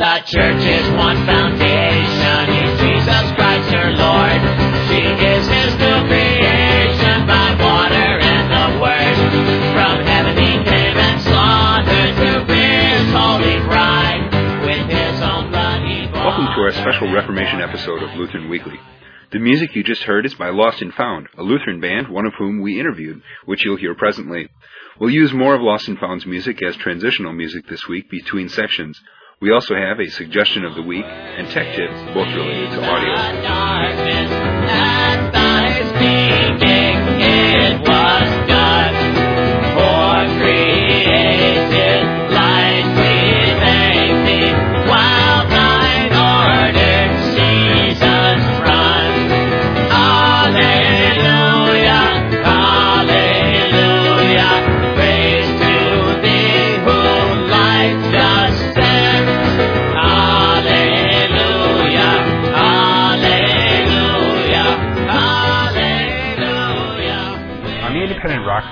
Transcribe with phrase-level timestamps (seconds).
[0.00, 2.44] The church is one foundation.
[2.48, 4.40] In Jesus Christ your Lord.
[4.88, 9.16] She is his new creation by water and the word.
[9.76, 14.24] From heaven he came and slaughtered to be his holy bride.
[14.64, 18.80] With his own blood he bought Welcome to our special Reformation episode of Lutheran Weekly.
[19.32, 22.32] The music you just heard is by Lost and Found, a Lutheran band, one of
[22.38, 24.48] whom we interviewed, which you'll hear presently.
[24.98, 28.98] We'll use more of Lost and Found's music as transitional music this week between sections.
[29.40, 33.14] We also have a suggestion of the week and tech tip, both related to audio.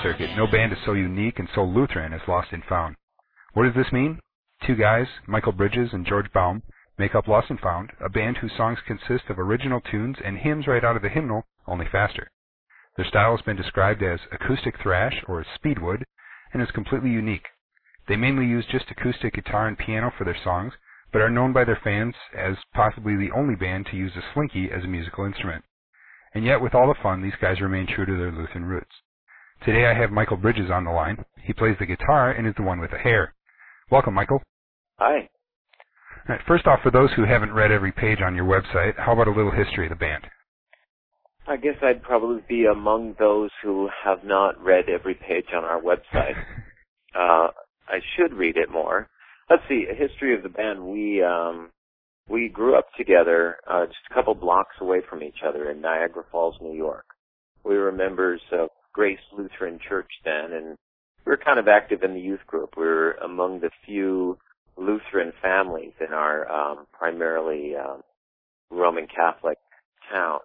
[0.08, 2.96] Circuit, no band is so unique and so Lutheran as Lost and Found.
[3.52, 4.20] What does this mean?
[4.66, 6.62] Two guys, Michael Bridges and George Baum,
[6.98, 10.66] make up Lost and Found, a band whose songs consist of original tunes and hymns
[10.66, 12.30] right out of the hymnal, only faster.
[12.96, 16.04] Their style has been described as acoustic thrash or speedwood
[16.54, 17.46] and is completely unique.
[18.08, 20.72] They mainly use just acoustic guitar and piano for their songs,
[21.12, 24.70] but are known by their fans as possibly the only band to use a slinky
[24.72, 25.66] as a musical instrument.
[26.34, 28.94] And yet, with all the fun, these guys remain true to their Lutheran roots.
[29.64, 31.24] Today I have Michael Bridges on the line.
[31.42, 33.34] He plays the guitar and is the one with the hair.
[33.90, 34.40] Welcome, Michael.
[34.98, 35.28] Hi.
[36.28, 39.12] All right, first off, for those who haven't read every page on your website, how
[39.12, 40.24] about a little history of the band?
[41.46, 45.80] I guess I'd probably be among those who have not read every page on our
[45.80, 46.36] website.
[47.14, 47.48] uh,
[47.88, 49.08] I should read it more.
[49.50, 50.84] Let's see, a history of the band.
[50.84, 51.70] We um,
[52.28, 56.24] we grew up together, uh, just a couple blocks away from each other in Niagara
[56.30, 57.06] Falls, New York.
[57.64, 60.76] We were members of Grace Lutheran Church then, and
[61.24, 62.76] we were kind of active in the youth group.
[62.76, 64.38] We were among the few
[64.76, 68.00] Lutheran families in our um, primarily um,
[68.72, 69.58] Roman Catholic
[70.12, 70.40] town.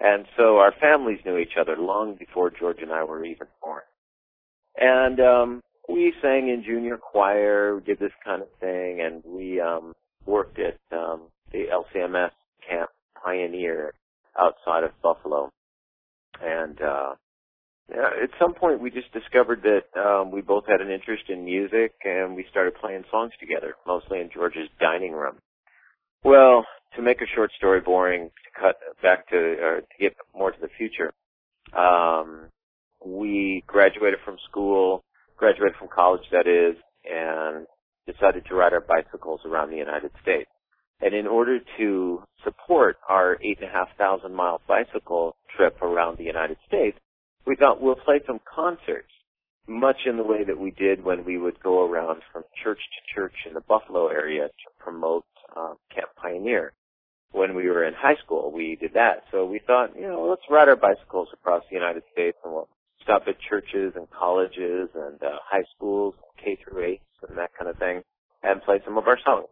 [0.00, 3.82] And so our families knew each other long before George and I were even born.
[4.76, 9.92] And um we sang in junior choir, did this kind of thing, and we um
[10.26, 12.32] worked at um the LCMS
[12.68, 12.90] Camp
[13.24, 13.94] Pioneer
[14.36, 15.52] outside of Buffalo.
[16.42, 17.14] And uh
[17.90, 21.92] at some point we just discovered that um we both had an interest in music
[22.04, 25.36] and we started playing songs together, mostly in George's dining room.
[26.22, 26.64] Well,
[26.96, 30.60] to make a short story boring, to cut back to or to get more to
[30.60, 31.12] the future,
[31.76, 32.48] um,
[33.04, 35.04] we graduated from school,
[35.36, 37.66] graduated from college, that is, and
[38.06, 40.48] decided to ride our bicycles around the United States.
[41.00, 46.18] And in order to support our eight and a half thousand mile bicycle trip around
[46.18, 46.96] the United States,
[47.54, 49.12] we thought we'll play some concerts,
[49.68, 53.14] much in the way that we did when we would go around from church to
[53.14, 55.24] church in the Buffalo area to promote
[55.56, 56.72] um, Camp Pioneer.
[57.30, 59.22] When we were in high school, we did that.
[59.30, 62.68] So we thought, you know, let's ride our bicycles across the United States and we'll
[63.00, 67.70] stop at churches and colleges and uh, high schools, K through 8 and that kind
[67.70, 68.02] of thing,
[68.42, 69.46] and play some of our songs.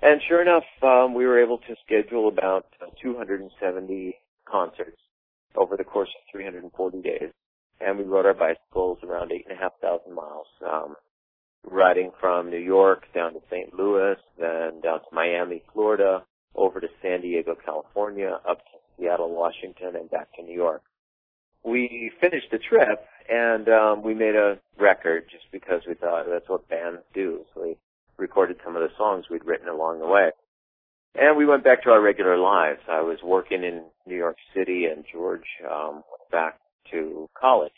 [0.00, 4.16] And sure enough, um, we were able to schedule about uh, 270
[4.48, 4.96] concerts
[5.56, 7.30] over the course of 340 days.
[7.80, 10.94] And we rode our bicycles around 8,500 miles, um,
[11.64, 13.74] riding from New York down to St.
[13.74, 16.24] Louis, then down to Miami, Florida,
[16.54, 20.82] over to San Diego, California, up to Seattle, Washington, and back to New York.
[21.64, 26.48] We finished the trip and um, we made a record just because we thought that's
[26.48, 27.44] what bands do.
[27.54, 27.76] So we
[28.16, 30.30] recorded some of the songs we'd written along the way.
[31.18, 32.80] And we went back to our regular lives.
[32.88, 36.58] I was working in New York City and George um, went back
[36.90, 37.72] to college.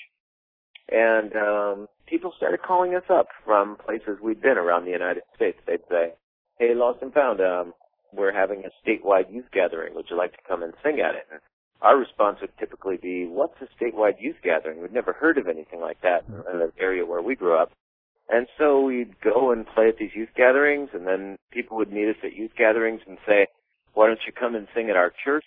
[0.90, 5.58] And um, people started calling us up from places we'd been around the United States.
[5.66, 6.14] They'd say,
[6.58, 7.74] hey, Lost and Found, um,
[8.12, 9.94] we're having a statewide youth gathering.
[9.94, 11.26] Would you like to come and sing at it?
[11.30, 11.40] And
[11.80, 14.80] our response would typically be, what's a statewide youth gathering?
[14.80, 17.70] We'd never heard of anything like that in the area where we grew up.
[18.28, 22.08] And so we'd go and play at these youth gatherings, and then people would meet
[22.08, 23.46] us at youth gatherings and say,
[23.94, 25.46] why don't you come and sing at our church?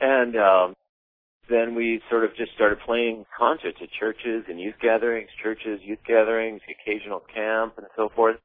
[0.00, 0.74] And um,
[1.48, 5.98] then we sort of just started playing concerts at churches and youth gatherings, churches, youth
[6.06, 8.36] gatherings, occasional camp, and so forth.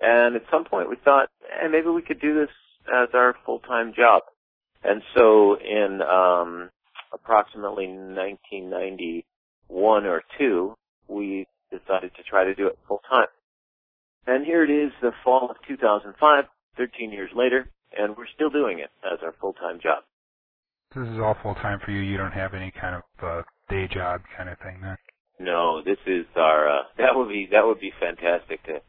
[0.00, 1.28] And at some point we thought,
[1.62, 2.50] eh, maybe we could do this
[2.88, 4.22] as our full-time job.
[4.82, 6.70] And so in um,
[7.12, 10.74] approximately 1991 or two,
[11.08, 13.28] we decided to try to do it full time.
[14.26, 16.44] And here it is, the fall of 2005,
[16.76, 20.04] 13 years later, and we're still doing it as our full-time job.
[20.94, 22.00] This is all full time for you.
[22.00, 24.96] You don't have any kind of uh, day job kind of thing, then.
[25.38, 26.68] No, this is our.
[26.68, 28.80] Uh, that would be that would be fantastic to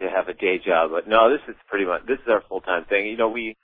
[0.00, 2.84] to have a day job, but no, this is pretty much this is our full-time
[2.84, 3.06] thing.
[3.06, 3.56] You know, we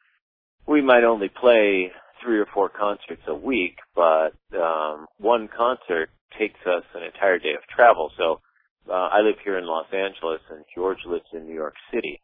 [0.66, 1.92] we might only play
[2.24, 7.54] three or four concerts a week, but um, one concert takes us an entire day
[7.54, 8.10] of travel.
[8.16, 8.40] So
[8.88, 12.20] uh, I live here in Los Angeles, and George lives in New York City.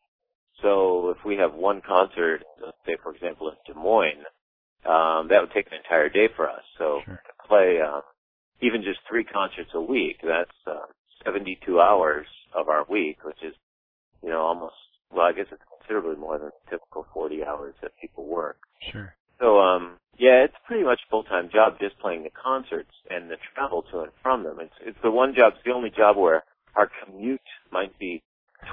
[0.62, 4.24] So if we have one concert, let's say for example in Des Moines,
[4.84, 6.62] um, that would take an entire day for us.
[6.78, 7.22] So Sure.
[7.26, 8.02] to play um,
[8.60, 10.86] even just three concerts a week, that's uh,
[11.24, 13.54] 72 hours of our week, which is,
[14.22, 14.74] you know, almost,
[15.12, 18.58] well, I guess it's considerably more than the typical 40 hours that people work.
[18.92, 19.14] Sure.
[19.40, 23.82] So, um, yeah, it's pretty much full-time job just playing the concerts and the travel
[23.90, 24.58] to and from them.
[24.60, 26.44] It's, it's the one job, it's the only job where
[26.76, 27.40] our commute
[27.72, 28.22] might be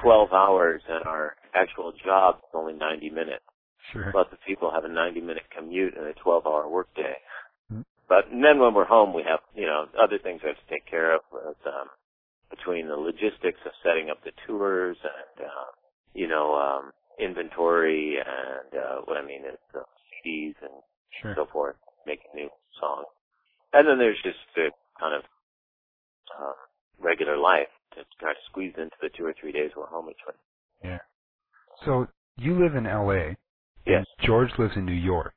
[0.01, 3.45] 12 hours and our actual job is only 90 minutes.
[3.93, 4.11] Sure.
[4.13, 7.15] Lots of people have a 90 minute commute and a 12 hour workday.
[7.71, 7.81] Hmm.
[8.09, 10.69] But and then when we're home, we have, you know, other things we have to
[10.69, 11.87] take care of with, um,
[12.49, 15.71] between the logistics of setting up the tours and, uh,
[16.13, 19.79] you know, um, inventory and, uh, what I mean is uh,
[20.27, 20.71] CDs and
[21.21, 21.33] Sure.
[21.35, 21.75] so forth,
[22.05, 23.07] making new songs.
[23.73, 25.23] And then there's just the kind of,
[26.39, 26.53] um,
[26.99, 30.17] regular life to try to squeeze into the two or three days we're home each
[30.27, 30.35] week.
[30.83, 30.99] Yeah.
[31.85, 32.07] So
[32.37, 33.37] you live in L.A.
[33.85, 35.33] Yes, George lives in New York.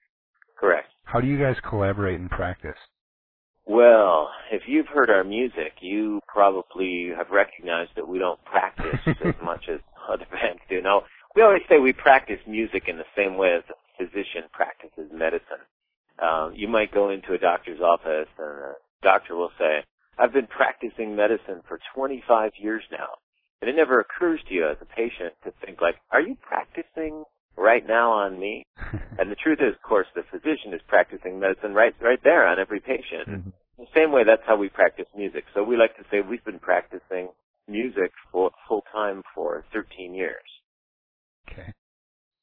[0.59, 0.89] correct.
[1.05, 2.77] How do you guys collaborate and practice?
[3.67, 9.35] Well, if you've heard our music, you probably have recognized that we don't practice as
[9.43, 10.81] much as other bands do.
[10.83, 11.03] Now,
[11.35, 13.63] we always say we practice music in the same way as
[14.01, 15.61] physician practices medicine.
[16.19, 19.85] Um, you might go into a doctor's office and a doctor will say,
[20.19, 23.21] I've been practicing medicine for 25 years now.
[23.61, 27.25] And it never occurs to you as a patient to think like, are you practicing
[27.57, 28.65] right now on me?
[29.19, 32.59] And the truth is, of course, the physician is practicing medicine right, right there on
[32.59, 33.29] every patient.
[33.29, 33.53] Mhm.
[33.77, 35.45] The same way, that's how we practice music.
[35.53, 37.29] So we like to say we've been practicing
[37.69, 40.49] music for full time for 13 years.
[41.51, 41.73] Okay.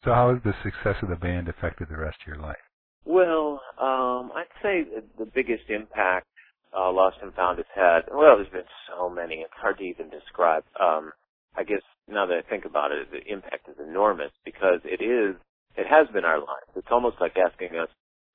[0.04, 2.58] So how has the success of the band affected the rest of your life?
[3.06, 4.84] Well, um, I'd say
[5.18, 6.28] the- biggest impact
[6.76, 8.02] uh, Lost and Found has had.
[8.12, 10.64] Well, there's been so many; it's hard to even describe.
[10.80, 11.12] Um,
[11.56, 15.36] I guess now that I think about it, the impact is enormous because it is,
[15.76, 16.70] it has been our lives.
[16.76, 17.90] It's almost like asking us,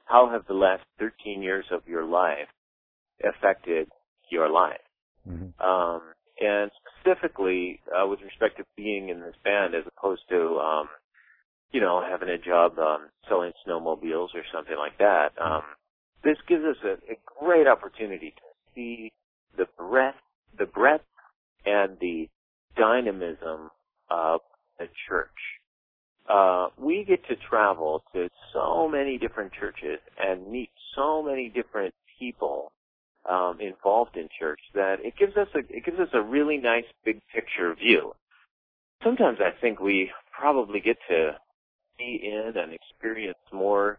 [0.06, 2.48] how have the last 13 years of your life
[3.22, 3.88] affected
[4.30, 4.80] your life?
[5.28, 5.62] Mm-hmm.
[5.64, 6.02] um,
[6.40, 10.88] and specifically uh, with respect to being in this band as opposed to um,
[11.72, 15.30] you know having a job um, selling snowmobiles or something like that.
[15.40, 15.62] Um,
[16.24, 18.42] this gives us a, a great opportunity to
[18.74, 19.12] see
[19.56, 20.16] the breadth,
[20.58, 21.04] the breadth,
[21.66, 22.28] and the
[22.76, 23.70] dynamism
[24.10, 24.40] of
[24.78, 25.28] the church.
[26.28, 31.92] Uh, we get to travel to so many different churches and meet so many different
[32.18, 32.70] people
[33.28, 36.84] um, involved in church that it gives us a it gives us a really nice
[37.04, 38.14] big picture view.
[39.02, 41.36] Sometimes I think we probably get to
[41.98, 43.98] be in and experience more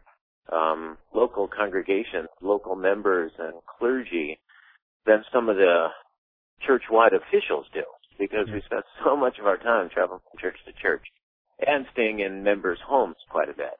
[0.51, 4.39] um, local congregations, local members, and clergy
[5.05, 5.87] than some of the
[6.65, 7.83] church-wide officials do,
[8.19, 11.05] because we spend so much of our time traveling from church to church
[11.65, 13.77] and staying in members' homes quite a bit.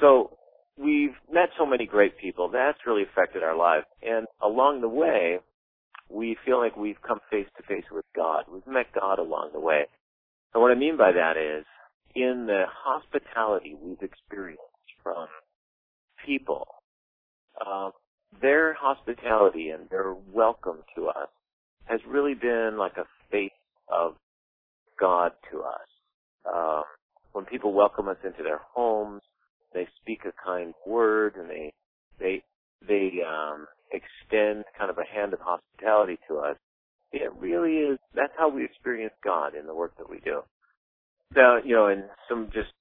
[0.00, 0.36] So
[0.76, 2.48] we've met so many great people.
[2.50, 3.86] That's really affected our lives.
[4.02, 5.38] And along the way,
[6.10, 8.44] we feel like we've come face to face with God.
[8.52, 9.84] We've met God along the way.
[10.52, 11.64] And what I mean by that is,
[12.14, 14.62] in the hospitality we've experienced
[15.02, 15.26] from
[16.26, 16.66] people,
[17.64, 17.90] uh,
[18.40, 21.28] their hospitality and their welcome to us
[21.84, 23.50] has really been like a face
[23.88, 24.14] of
[24.98, 25.88] God to us.
[26.46, 26.84] Um,
[27.32, 29.22] when people welcome us into their homes,
[29.74, 31.72] they speak a kind word and they
[32.18, 32.42] they
[32.86, 36.56] they um extend kind of a hand of hospitality to us
[37.12, 40.40] it really is that's how we experience god in the work that we do
[41.36, 42.72] now you know in some just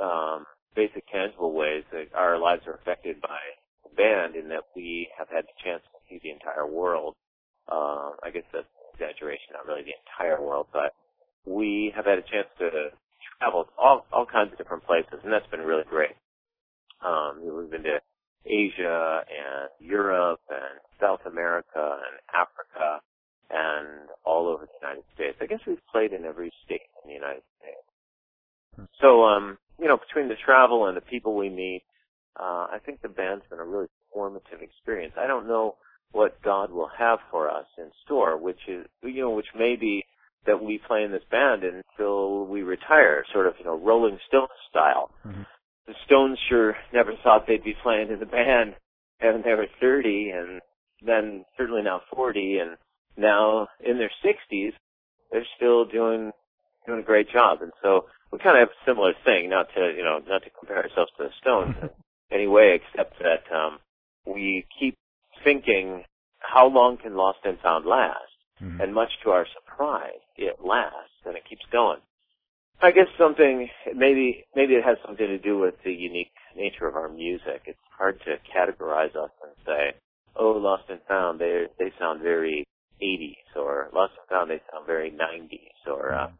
[0.00, 3.38] um basic tangible ways that our lives are affected by
[3.84, 7.14] the band in that we have had the chance to see the entire world.
[7.70, 10.92] Uh i guess that's an exaggeration not really the entire world but
[11.46, 12.90] we have had a chance to
[13.38, 16.16] travel to all all kinds of different places and that's been really great
[17.04, 18.00] um, we've been to
[18.46, 23.00] Asia and Europe and South America and Africa
[23.50, 25.36] and all over the United States.
[25.40, 28.88] I guess we've played in every state in the United States.
[29.00, 31.82] So, um, you know, between the travel and the people we meet,
[32.38, 35.14] uh, I think the band's been a really formative experience.
[35.18, 35.76] I don't know
[36.12, 40.04] what God will have for us in store, which is, you know, which may be
[40.46, 44.50] that we play in this band until we retire, sort of, you know, Rolling Stones
[44.70, 45.10] style.
[45.26, 45.42] Mm-hmm.
[45.86, 48.74] The Stones sure never thought they'd be playing in the band
[49.20, 50.60] and they were 30 and
[51.04, 52.76] then certainly now 40 and
[53.16, 54.72] now in their 60s,
[55.30, 56.32] they're still doing,
[56.86, 57.58] doing a great job.
[57.62, 60.50] And so we kind of have a similar thing, not to, you know, not to
[60.50, 61.90] compare ourselves to the Stones in
[62.34, 63.78] any way, except that, um,
[64.26, 64.98] we keep
[65.44, 66.02] thinking,
[66.40, 68.34] how long can Lost and Found last?
[68.62, 68.80] Mhm.
[68.80, 72.00] and much to our surprise, it lasts and it keeps going.
[72.80, 76.94] I guess something maybe maybe it has something to do with the unique nature of
[76.94, 77.62] our music.
[77.66, 79.94] It's hard to categorize us and say,
[80.36, 82.64] "Oh, Lost and Found, they they sound very
[83.00, 86.30] 80s," or "Lost and Found, they sound very 90s," or uh,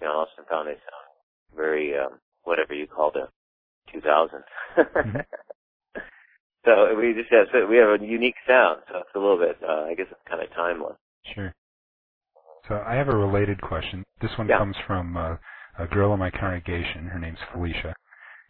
[0.00, 1.07] you know, "Lost and Found, they sound
[1.56, 3.28] very um, whatever you call the
[3.92, 4.44] 2000s."
[4.76, 5.24] Mhm.
[6.64, 9.56] so we just have so we have a unique sound, so it's a little bit.
[9.62, 10.96] Uh, I guess it's kind of timeless.
[11.34, 11.54] Sure.
[12.68, 14.04] So I have a related question.
[14.20, 14.58] This one Yeah.
[14.58, 15.36] comes from uh,
[15.78, 17.06] a girl in my congregation.
[17.06, 17.94] Her name's Felicia,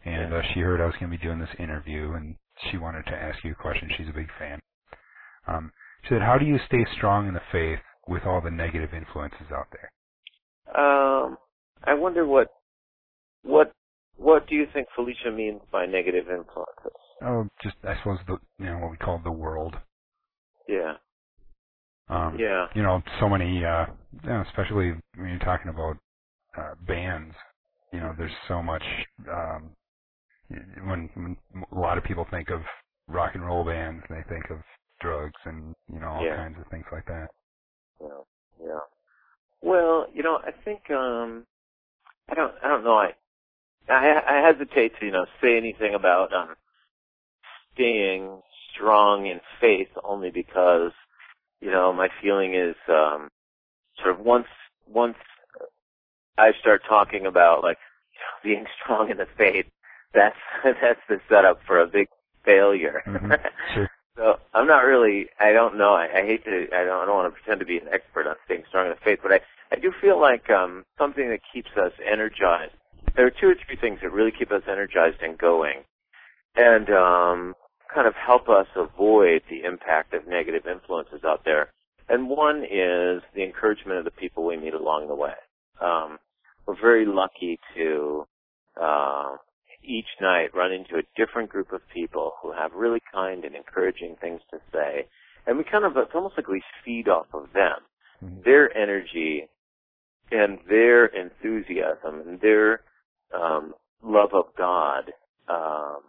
[0.03, 2.35] and uh, she heard I was going to be doing this interview, and
[2.69, 3.89] she wanted to ask you a question.
[3.95, 4.59] She's a big fan.
[5.47, 5.71] Um,
[6.03, 9.51] she said, "How do you stay strong in the faith with all the negative influences
[9.51, 9.89] out there?"
[10.75, 11.37] Um,
[11.83, 12.49] I wonder what
[13.43, 13.73] what
[14.17, 16.99] what do you think Felicia means by negative influences?
[17.23, 19.75] Oh, just I suppose the you know what we call the world.
[20.67, 20.93] Yeah,
[22.09, 23.87] Um, yeah, you know, so many, uh,
[24.23, 25.97] you know, especially when you're talking about
[26.57, 27.35] uh, bands.
[27.93, 28.83] You know, there's so much.
[29.29, 29.71] Um,
[30.49, 31.37] when, when
[31.71, 32.61] a lot of people think of
[33.07, 34.59] rock and roll bands, they think of
[35.01, 36.35] drugs and you know all Yeah.
[36.35, 37.27] kinds of things like that.
[38.01, 38.07] yeah,
[38.63, 38.79] yeah.
[39.61, 41.45] Well, you know, I think um,
[42.29, 42.95] I don't I don't know.
[42.95, 43.11] I
[43.87, 46.55] I, I hesitate to you know say anything about um
[47.73, 48.41] staying
[48.73, 50.91] strong in faith only because
[51.61, 53.29] you know my feeling is um
[54.01, 54.47] sort of once
[54.87, 55.17] once
[56.37, 57.77] I start talking about like
[58.43, 59.65] you know, being strong in the faith,
[60.13, 62.07] that's that's the setup for a big
[62.43, 63.03] failure.
[63.07, 63.39] Mhm.
[63.73, 63.89] Sure.
[64.17, 65.29] So I'm not really.
[65.39, 65.93] I don't know.
[65.93, 66.67] I, I hate to.
[66.73, 67.03] I don't.
[67.03, 69.19] I don't want to pretend to be an expert on staying strong in the faith,
[69.23, 69.39] but I.
[69.71, 72.73] I do feel like um, something that keeps us energized.
[73.19, 75.83] There are two or three things that really keep us energized and going,
[76.55, 77.53] and um,
[77.93, 81.67] kind of help us avoid the impact of negative influences out there.
[82.07, 85.33] And one is the encouragement of the people we meet along the way.
[85.81, 86.17] Um,
[86.65, 88.25] we're very lucky to
[88.81, 89.35] uh,
[89.83, 94.15] each night run into a different group of people who have really kind and encouraging
[94.21, 95.07] things to say.
[95.45, 97.79] And we kind of, it's almost like we feed off of them.
[98.23, 98.45] Mhm.
[98.45, 99.49] Their energy
[100.31, 102.79] and their enthusiasm and their
[103.33, 105.11] um, love of God
[105.47, 106.01] um,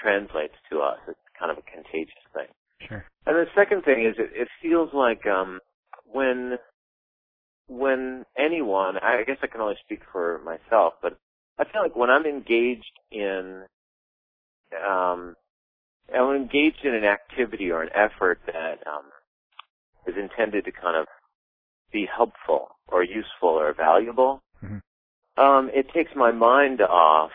[0.00, 0.98] translates to us.
[1.08, 2.46] It's kind of a contagious thing.
[2.88, 3.04] Sure.
[3.26, 5.60] And the second thing is, it, it feels like um,
[6.10, 6.58] when
[7.68, 11.16] when anyone, I guess I can only speak for myself, but
[11.58, 13.62] I feel like when I'm engaged in,
[14.86, 15.34] um,
[16.12, 19.04] I'm engaged in an activity or an effort that um,
[20.06, 21.06] is intended to kind of
[21.92, 24.82] be helpful or useful or valuable, Mhm.
[25.36, 27.30] Um, it takes my mind off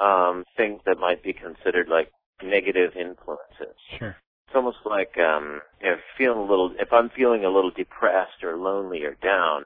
[0.00, 2.10] um, things that might be considered like
[2.42, 4.16] negative influences Sure.
[4.48, 8.42] it's almost like um you know feeling a little if i'm feeling a little depressed
[8.42, 9.62] or lonely or down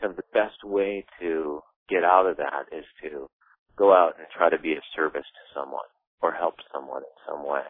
[0.00, 1.60] kind of the best way to
[1.90, 3.28] get out of that is to
[3.76, 5.84] go out and try to be of service to someone
[6.22, 7.60] or help someone in some way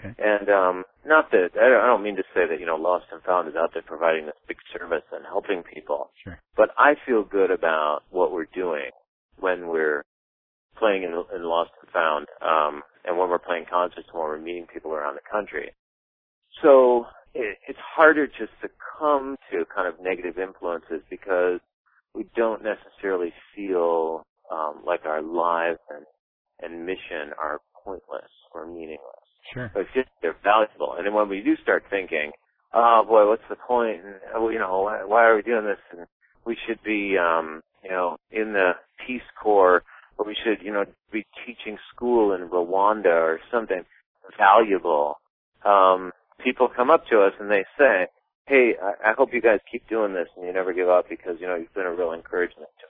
[0.00, 0.14] Okay.
[0.18, 3.06] and um not that i don't I don't mean to say that you know lost
[3.12, 6.40] and found is out there providing this big service and helping people Sure.
[6.56, 8.90] but i feel good about what we're doing
[9.38, 10.02] when we're
[10.76, 14.38] playing in, in lost and found um and when we're playing concerts and when we're
[14.40, 15.70] meeting people around the country
[16.62, 21.60] so it, it's harder to succumb to kind of negative influences because
[22.14, 26.04] we don't necessarily feel um, like our lives and,
[26.62, 29.26] and mission are pointless or meaningless.
[29.52, 29.70] Sure.
[29.72, 30.94] But it's just they're valuable.
[30.96, 32.32] And then when we do start thinking,
[32.72, 34.04] oh boy, what's the point?
[34.04, 35.80] And, oh, you know, why, why are we doing this?
[35.96, 36.06] And
[36.44, 38.72] we should be, um, you know, in the
[39.06, 39.82] Peace Corps,
[40.18, 43.82] or we should, you know, be teaching school in Rwanda or something
[44.38, 45.16] valuable.
[45.64, 46.12] Um,
[46.42, 48.06] people come up to us and they say,
[48.46, 51.36] "Hey, I, I hope you guys keep doing this and you never give up because
[51.40, 52.89] you know you've been a real encouragement to me."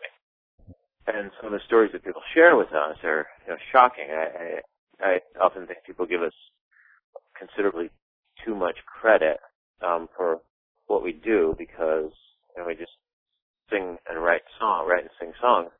[1.07, 4.07] And some of the stories that people share with us are you know, shocking.
[4.11, 4.61] I,
[5.03, 6.35] I, I often think people give us
[7.39, 7.91] considerably
[8.45, 9.39] too much credit
[9.83, 10.41] um, for
[10.87, 12.13] what we do because
[12.55, 12.93] you know we just
[13.71, 15.71] sing and write song, write and sing songs.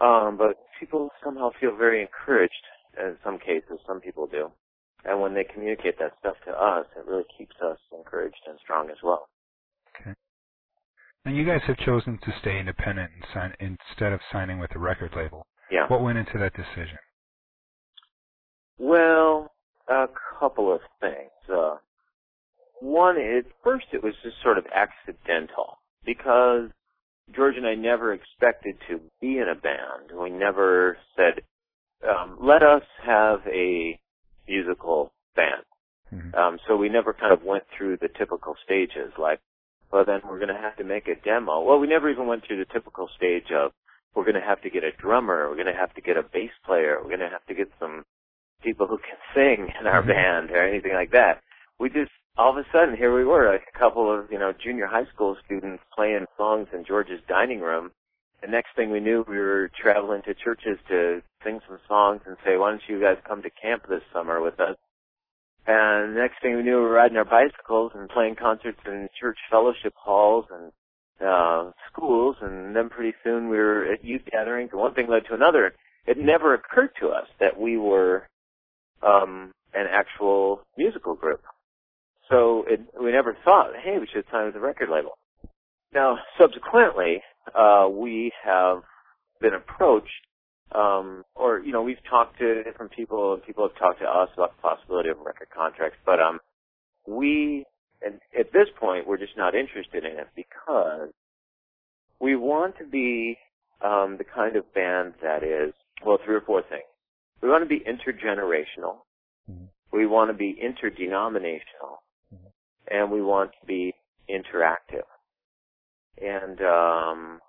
[0.00, 2.64] Um, but people somehow feel very encouraged
[2.98, 3.78] in some cases.
[3.86, 4.50] Some people do,
[5.04, 8.90] and when they communicate that stuff to us, it really keeps us encouraged and strong
[8.90, 9.28] as well.
[11.24, 14.78] And you guys have chosen to stay independent and sign, instead of signing with a
[14.78, 15.46] record label.
[15.70, 15.86] Yeah.
[15.88, 16.98] What went into that decision?
[18.78, 19.52] Well,
[19.88, 20.06] a
[20.38, 21.30] couple of things.
[21.48, 21.76] Uh,
[22.80, 26.70] one is first it was just sort of accidental because
[27.34, 30.10] George and I never expected to be in a band.
[30.20, 31.42] We never said,
[32.08, 33.98] um, let us have a
[34.48, 35.64] musical band.
[36.12, 36.34] Mhm.
[36.34, 39.40] Um, so we never kind of went through the typical stages like,
[39.92, 41.60] well then we're going to have to make a demo.
[41.62, 43.72] Well, we never even went through the typical stage of
[44.14, 46.22] we're going to have to get a drummer, we're going to have to get a
[46.22, 48.04] bass player, we're going to have to get some
[48.62, 50.08] people who can sing in our Mhm.
[50.08, 51.40] band or anything like that.
[51.78, 54.52] We just all of a sudden here we were, like a couple of, you know,
[54.52, 57.92] junior high school students playing songs in George's dining room.
[58.40, 62.36] The next thing we knew we were traveling to churches to sing some songs and
[62.44, 64.76] say, Why don't you guys come to camp this summer with us?
[65.66, 69.08] And the next thing we knew we were riding our bicycles and playing concerts in
[69.20, 70.72] church fellowship halls and
[71.24, 75.24] uh schools and then pretty soon we were at youth gatherings and one thing led
[75.28, 75.72] to another.
[76.04, 78.26] It never occurred to us that we were
[79.02, 81.42] um an actual musical group.
[82.28, 85.18] So it, we never thought, hey, we should sign with a record label.
[85.94, 87.22] Now, subsequently,
[87.54, 88.82] uh, we have
[89.40, 90.08] been approached,
[90.74, 94.28] um, or you know, we've talked to different people, and people have talked to us
[94.34, 96.40] about the possibility of record contracts, but um,
[97.06, 97.64] we,
[98.04, 101.10] and at this point, we're just not interested in it because
[102.20, 103.36] we want to be
[103.84, 105.74] um, the kind of band that is,
[106.06, 106.84] well, three or four things.
[107.42, 108.98] We want to be intergenerational.
[109.50, 109.68] Mhm.
[109.92, 112.02] We want to be interdenominational
[112.90, 113.94] and we want to be
[114.28, 115.06] interactive.
[116.20, 117.40] And um,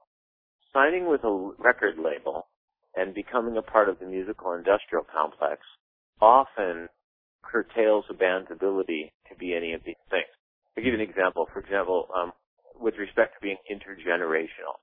[0.71, 2.47] signing with a record label
[2.95, 5.62] and becoming a part of the musical industrial complex
[6.21, 6.88] often
[7.41, 10.29] curtails a band's ability to be any of these things.
[10.77, 11.47] I'll give you an example.
[11.51, 12.31] For example, um,
[12.79, 14.79] with respect to being intergenerational,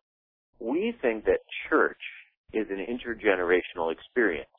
[0.59, 2.00] we think that church
[2.52, 4.50] is an intergenerational experience,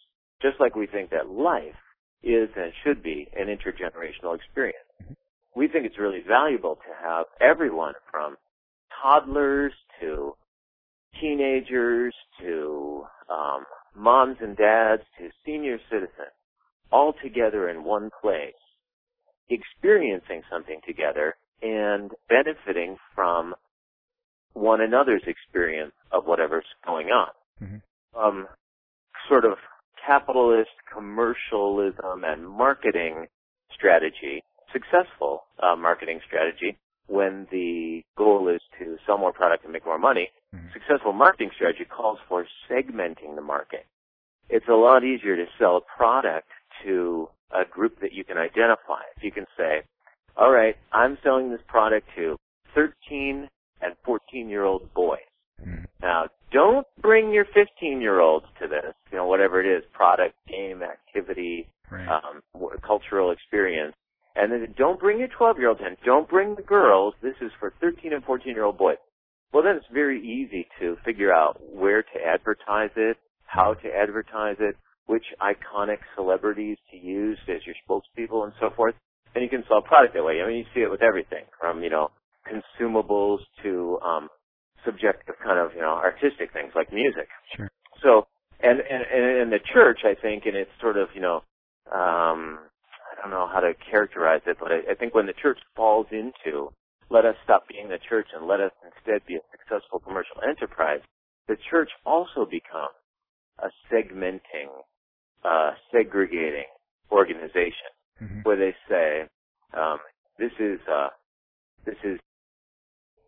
[0.41, 1.75] just like we think that life
[2.23, 4.77] is and should be an intergenerational experience
[5.55, 8.35] we think it's really valuable to have everyone from
[9.01, 10.33] toddlers to
[11.21, 16.35] teenagers to um, moms and dads to senior citizens
[16.91, 18.53] all together in one place,
[19.49, 23.53] experiencing something together and benefiting from
[24.53, 27.29] one another's experience of whatever's going on.
[27.61, 27.81] Mhm.
[28.13, 28.47] Um,
[29.29, 29.57] sort of
[30.05, 33.27] capitalist commercialism and marketing
[33.71, 36.77] strategy successful uh, marketing strategy
[37.11, 40.31] when the goal is to sell more product and make more money.
[40.55, 40.71] Mhm.
[40.73, 43.85] Successful marketing strategy calls for segmenting the market.
[44.49, 46.47] It's a lot easier to sell a product
[46.83, 49.01] to a group that you can identify.
[49.17, 49.83] If you can say,
[50.37, 52.37] all right, I'm selling this product to
[52.73, 53.49] 13
[53.81, 55.19] and 14 year old boys.
[55.61, 55.85] Mhm.
[56.01, 60.35] Now, don't bring your 15 year olds to this, you know, whatever it is, product,
[60.47, 62.07] game, activity, Right.
[62.07, 62.41] um,
[62.81, 63.95] cultural experience.
[64.35, 65.97] And then don't bring your 12 year olds in.
[66.05, 67.13] Don't bring the girls.
[67.21, 68.97] This is for 13 and 14 year old boys.
[69.53, 74.55] Well, then it's very easy to figure out where to advertise it, how to advertise
[74.59, 78.95] it, which iconic celebrities to use as your spokespeople and so forth.
[79.35, 80.41] And you can sell product that way.
[80.41, 82.11] I mean, you see it with everything from, you know,
[82.47, 84.29] consumables to, um,
[84.85, 87.27] subjective kind of, you know, artistic things like music.
[87.55, 87.69] Sure.
[88.01, 88.27] So,
[88.61, 91.41] and, and, and the church, I think, and its sort of, you know,
[91.91, 92.59] um,
[93.21, 96.07] I don't know how to characterize it, but I, I think when the church falls
[96.11, 96.71] into,
[97.09, 101.01] let us stop being the church and let us instead be a successful commercial enterprise,
[101.47, 102.97] the church also becomes
[103.59, 104.71] a segmenting,
[105.43, 106.65] uh, segregating
[107.11, 108.43] organization Mhm.
[108.45, 109.27] where they say,
[109.73, 109.99] um,
[110.37, 111.09] this is, uh,
[111.85, 112.19] this is,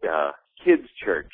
[0.08, 0.32] uh,
[0.64, 1.34] kids church,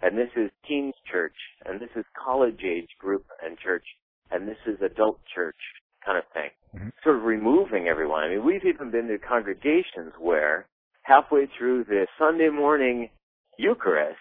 [0.00, 1.36] and this is teens church,
[1.66, 3.86] and this is college age group and church,
[4.30, 6.50] and this is adult church kind of thing.
[6.74, 6.92] Mhm.
[7.02, 8.24] Sort of removing everyone.
[8.24, 10.66] I mean, we've even been to congregations where
[11.02, 13.10] halfway through the Sunday morning
[13.58, 14.18] Eucharist,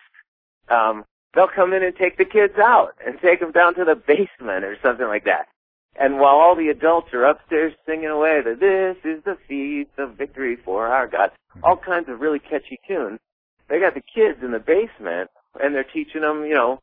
[0.70, 3.96] um, they'll come in and take the kids out and take them down to the
[3.96, 5.48] basement or something like that.
[5.96, 10.16] And while all the adults are upstairs singing away that this is the feast of
[10.16, 11.32] victory for our God,
[11.64, 13.20] all kinds of really catchy tunes,
[13.68, 15.30] they got the kids in the basement
[15.62, 16.80] and they're teaching them, you know,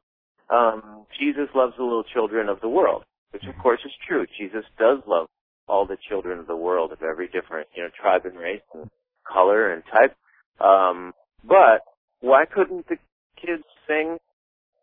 [0.51, 4.27] um, Jesus loves the little children of the world, which of course is true.
[4.39, 5.29] Jesus does love
[5.69, 8.89] all the children of the world of every different, you know, tribe and race and
[9.31, 10.17] color and type.
[10.61, 11.13] Um,
[11.45, 11.83] but
[12.21, 12.97] why couldn't the
[13.37, 14.19] kids sing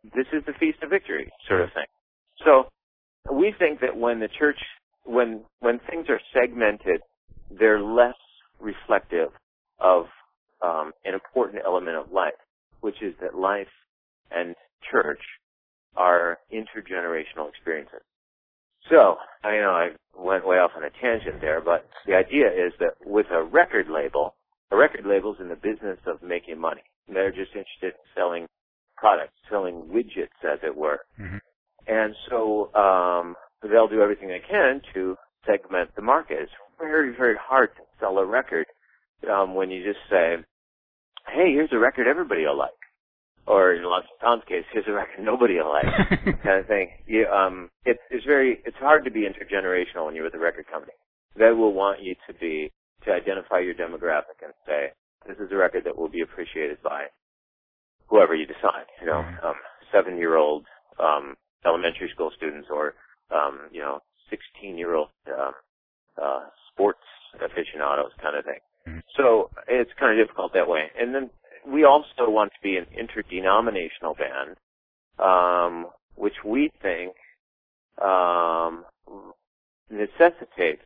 [0.04, 1.86] this is the feast of victory sort of thing?
[2.46, 2.70] So
[3.34, 4.60] we think that when the church,
[5.04, 7.02] when, when things are segmented,
[7.50, 8.16] they're less
[8.60, 9.30] reflective
[9.80, 10.06] of
[10.62, 12.34] um, an important element of life,
[12.82, 13.68] which is that life
[14.32, 14.56] and
[14.92, 15.20] church
[15.96, 18.02] are intergenerational experiences.
[18.90, 22.74] So, I know I went way off on a tangent there, but the idea is
[22.80, 24.36] that with a record label,
[24.72, 26.84] a record label's in the business of making money.
[27.08, 28.48] They're just interested in selling
[28.98, 31.02] products, selling widgets, as it were.
[31.20, 31.40] Mhm.
[31.88, 36.40] And so um, they'll do everything they can to segment the market.
[36.42, 38.66] It's very, very hard to sell a record
[39.30, 40.38] um, when you just say,
[41.28, 42.72] "Hey, here's a record everybody will like,"
[43.48, 45.86] or in and Found's case, "Here's a record nobody will like,"
[46.44, 46.92] kind of thing.
[47.06, 50.68] You, um, it's it's very it's hard to be intergenerational when you're with a record
[50.68, 50.94] company.
[51.36, 52.72] They will want you to be
[53.06, 54.92] to identify your demographic and say,
[55.28, 57.08] "This is a record that will be appreciated by
[58.08, 59.56] whoever you decide." You know, um,
[59.92, 60.66] seven-year-old
[61.00, 62.96] um, elementary school students or
[63.32, 64.00] um, you know,
[64.32, 65.54] 16-year-old um,
[66.22, 67.00] uh, sports
[67.42, 68.60] aficionados kind of thing.
[68.88, 69.04] Mhm.
[69.18, 70.92] So it's kind of difficult that way.
[70.98, 71.30] And then
[71.68, 74.58] we also want to be an interdenominational band,
[75.20, 77.14] um, which we think
[78.02, 78.86] um,
[79.90, 80.84] necessitates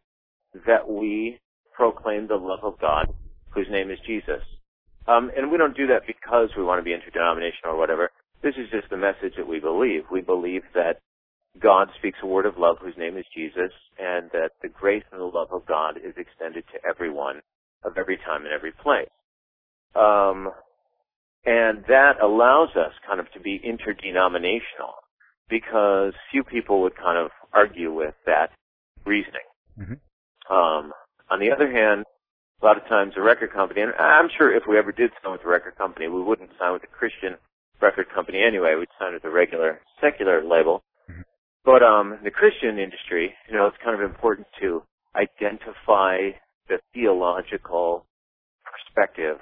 [0.65, 1.39] that we
[1.74, 3.08] proclaim the love of God,
[3.50, 4.44] whose name is Jesus.
[5.08, 8.12] Um, and we don't do that because we want to be interdenominational or whatever.
[8.44, 10.04] This is just the message that we believe.
[10.12, 11.00] We believe that
[11.60, 15.20] God speaks a word of love whose name is Jesus, and that the grace and
[15.20, 17.42] the love of God is extended to everyone
[17.84, 19.10] of every time and every place.
[19.96, 20.52] Um,
[21.45, 24.93] and that allows us kind of to be interdenominational
[25.49, 28.52] because few people would kind of argue with that
[29.06, 29.41] reasoning.
[29.80, 29.99] Mhm.
[30.49, 30.93] Um,
[31.30, 32.06] on the other hand,
[32.62, 35.32] a lot of times a record company, and I'm sure if we ever did sign
[35.32, 37.38] with a record company, we wouldn't sign with a Christian
[37.80, 38.75] record company anyway.
[38.75, 40.84] We'd sign with a regular secular label.
[41.10, 41.23] Mhm.
[41.63, 44.84] But um, the Christian industry, you know, it's kind of important to
[45.15, 46.32] identify
[46.67, 48.06] the theological
[48.65, 49.39] perspective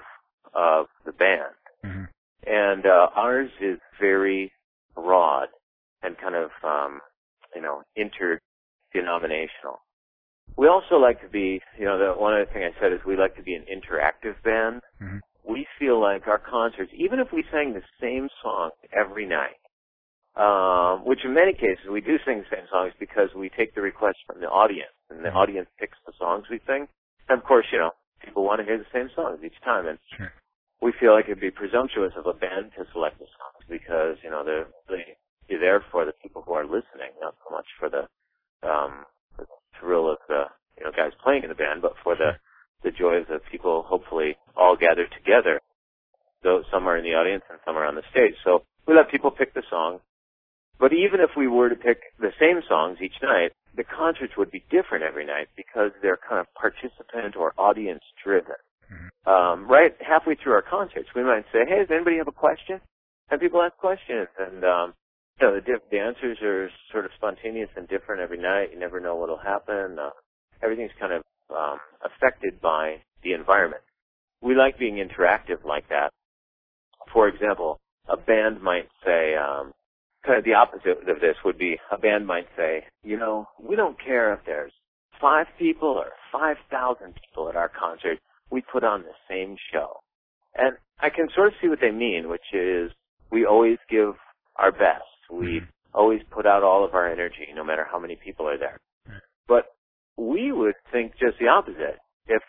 [0.53, 1.53] of the band.
[1.85, 2.07] Mhm.
[2.45, 4.51] And uh, ours is very
[4.95, 5.49] broad
[6.01, 7.01] and kind of, um,
[7.55, 9.79] you know, interdenominational.
[10.55, 13.15] We also like to be, you know, the, one other thing I said is we
[13.15, 14.81] like to be an interactive band.
[15.01, 15.19] Mhm.
[15.43, 19.57] We feel like our concerts, even if we sang the same song every night,
[20.35, 23.81] um, which in many cases we do sing the same songs because we take the
[23.81, 25.35] requests from the audience, and the Mhm.
[25.35, 26.87] audience picks the songs we sing.
[27.29, 29.99] And of course, you know, people want to hear the same songs each time, and
[30.15, 30.31] Sure.
[30.81, 34.29] We feel like it'd be presumptuous of a band to select the songs because you
[34.29, 35.17] know they're they,
[35.49, 38.05] you're there for the people who are listening, not so much for the
[38.67, 39.05] um,
[39.37, 39.45] the
[39.79, 40.45] thrill of the
[40.77, 42.37] you know guys playing in the band, but for the
[42.83, 45.61] the joys of people hopefully all gathered together.
[46.43, 49.09] Though some are in the audience and some are on the stage, so we let
[49.09, 50.01] people pick the songs.
[50.79, 54.51] But even if we were to pick the same songs each night, the concerts would
[54.51, 58.61] be different every night because they're kind of participant or audience driven
[58.91, 59.28] Mhm.
[59.28, 62.82] um, right halfway through our concerts, we might say, "Hey, does anybody have a question?"
[63.30, 64.93] And people ask questions, and um,
[65.39, 68.71] you know, the, diff- the answers are sort of spontaneous and different every night.
[68.71, 70.00] You never know what'll happen.
[70.00, 70.12] Uh,
[70.62, 71.23] everything's kind of
[71.56, 73.84] um, affected by the environment.
[74.41, 76.12] We like being interactive like that.
[77.13, 79.73] For example, a band might say, um,
[80.26, 83.76] kind of the opposite of this would be a band might say, you know, we
[83.76, 84.73] don't care if there's
[85.21, 89.99] five people or 5,000 people at our concert we put on the same show.
[90.55, 92.91] And I can sort of see what they mean, which is
[93.31, 94.15] we always give
[94.55, 95.03] our best.
[95.29, 95.67] We Mhm.
[95.93, 98.79] always put out all of our energy, no matter how many people are there.
[99.47, 99.73] But
[100.17, 101.99] we would think just the opposite.
[102.27, 102.43] If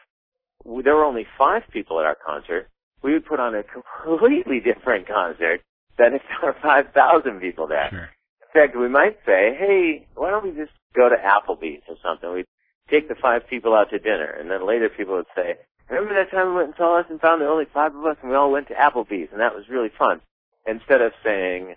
[0.64, 2.68] there were only five people at our concert,
[3.02, 5.62] we would put on a completely different concert
[5.96, 7.90] than if there were 5,000 people there.
[7.90, 8.10] Sure.
[8.42, 12.32] In fact, we might say, hey, why don't we just go to Applebee's or something?
[12.32, 12.46] We'd
[12.88, 15.58] take the five people out to dinner, and then later people would say,
[15.90, 18.04] remember that time we went and saw Lost and Found there were only five of
[18.04, 20.20] us and we all went to Applebee's and that was really fun.
[20.66, 21.76] Instead of saying,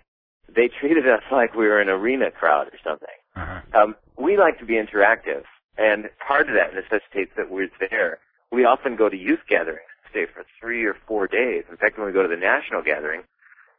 [0.54, 3.08] they treated us like we were an arena crowd or something.
[3.36, 3.60] Uh-huh.
[3.74, 5.44] Um, we like to be interactive,
[5.78, 8.18] and part of that necessitates that we're there.
[8.50, 11.64] We often go to youth gatherings, stay for three or four days.
[11.70, 13.22] In fact, when we go to the national gathering,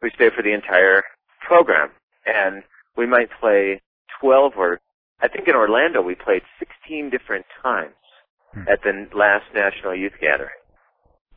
[0.02, 1.04] we stay for the entire
[1.40, 1.90] program,
[2.26, 2.64] and
[2.96, 3.80] we might play
[4.20, 4.80] 12 or,
[5.20, 7.94] I think in Orlando we played 16 different times.
[8.70, 10.50] At the last national youth gathering.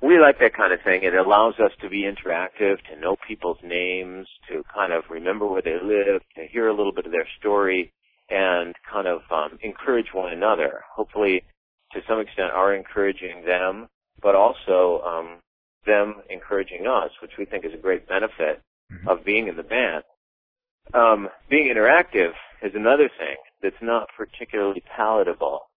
[0.02, 1.04] We like that kind of thing.
[1.04, 5.62] It allows us to be interactive, to know people's names, to kind of remember where
[5.62, 7.92] they live, to hear a little bit of their story,
[8.30, 10.82] and kind of um, encourage one another.
[10.94, 11.44] Hopefully,
[11.94, 13.88] to some extent, are encouraging them,
[14.22, 15.40] but also um,
[15.86, 19.08] them encouraging us, which we think is a great benefit Mhm.
[19.08, 20.04] of being in the band.
[20.94, 25.70] Um, being interactive is another thing that's not particularly palatable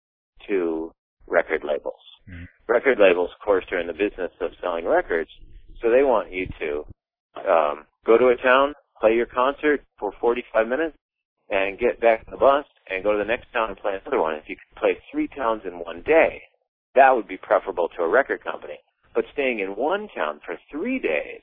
[0.46, 0.92] to
[1.30, 2.00] record labels.
[2.28, 2.46] Mhm.
[2.68, 5.30] Record labels, of course, are in the business of selling records,
[5.80, 6.86] so they want you to
[7.46, 10.96] um, go to a town, play your concert for 45 minutes,
[11.48, 14.20] and get back on the bus and go to the next town and play another
[14.20, 14.34] one.
[14.34, 16.42] If you could play three towns in one day,
[16.94, 18.78] that would be preferable to a record company.
[19.14, 21.42] But staying in one town for three days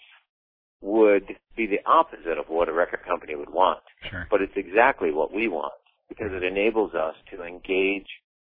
[0.82, 3.84] would be the opposite of what a record company would want.
[4.10, 4.28] Sure.
[4.30, 5.73] But it's exactly what we want
[6.08, 8.08] because it enables us to engage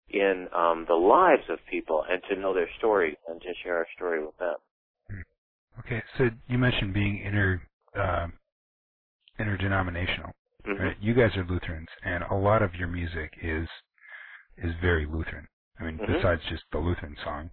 [0.10, 3.88] in um, the lives of people and to know their stories and to share our
[3.96, 4.56] story with them.
[5.80, 7.62] Okay, so you mentioned being inter
[7.96, 8.28] uh,
[9.40, 10.32] interdenominational.
[10.66, 10.80] Mhm.
[10.80, 10.98] Right?
[11.02, 13.68] You guys are Lutherans, and a lot of your music is
[14.58, 15.48] is very Lutheran.
[15.80, 16.16] I mean, Mhm.
[16.16, 17.50] besides just the Lutheran song.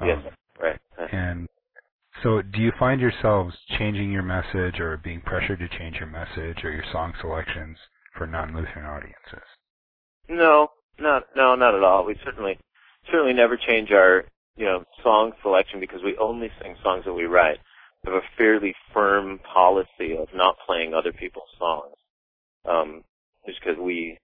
[0.00, 0.80] Um, Yes, right.
[1.12, 1.48] And
[2.22, 6.64] so, do you find yourselves changing your message, or being pressured to change your message,
[6.64, 7.78] or your song selections
[8.14, 9.44] for non-Lutheran audiences?
[10.28, 12.04] No, not no, not at all.
[12.04, 12.58] We certainly
[13.10, 14.24] certainly never change our
[14.56, 17.58] you know song selection because we only sing songs that we write.
[18.04, 21.94] We have a fairly firm policy of not playing other people's songs,
[22.64, 23.02] um,
[23.46, 24.18] just because we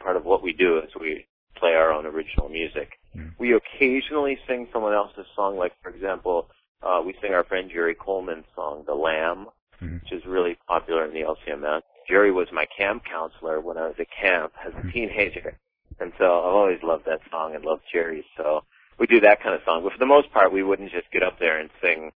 [0.00, 2.90] part of what we do is we play our own original music.
[3.16, 3.34] Mm.
[3.38, 6.48] We occasionally sing someone else's song, like for example,
[6.82, 9.48] uh, we sing our friend Jerry Coleman's song, "The Lamb,"
[9.80, 10.02] Mhm.
[10.02, 11.82] which is really popular in the LCMS.
[12.08, 15.58] Jerry was my camp counselor when I was at camp as a teenager.
[16.00, 18.24] And so I've always loved that song and loved Jerry.
[18.36, 18.64] So
[18.98, 19.82] we do that kind of song.
[19.82, 22.12] But for the most part, we wouldn't just get up there and sing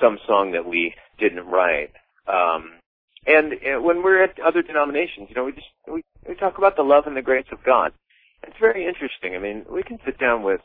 [0.00, 1.92] some song that we didn't write.
[2.26, 2.72] Um,
[3.26, 6.76] and uh, when we're at other denominations, you know, we just, we, we talk about
[6.76, 7.92] the love and the grace of God.
[8.42, 9.34] It's very interesting.
[9.34, 10.60] I mean, we can sit down with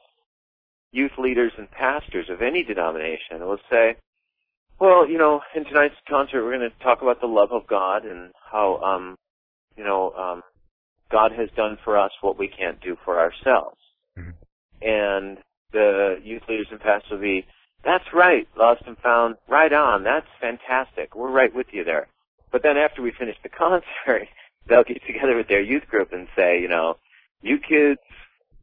[0.91, 3.95] youth leaders and pastors of any denomination and we'll say,
[4.79, 8.05] well, you know, in tonight's concert, we're going to talk about the love of God
[8.05, 9.15] and how, um,
[9.75, 10.41] you know, um,
[11.13, 13.77] God has done for us what we can't do for ourselves.
[14.17, 14.33] Mhm.
[14.81, 15.37] And
[15.71, 17.45] the youth leaders and pastors will be,
[17.83, 22.07] that's right, lost and found, right on, that's fantastic, we're right with you there.
[22.51, 24.27] But then after we finish the concert,
[24.65, 26.97] they'll get together with their youth group and say, you know,
[27.43, 28.01] you kids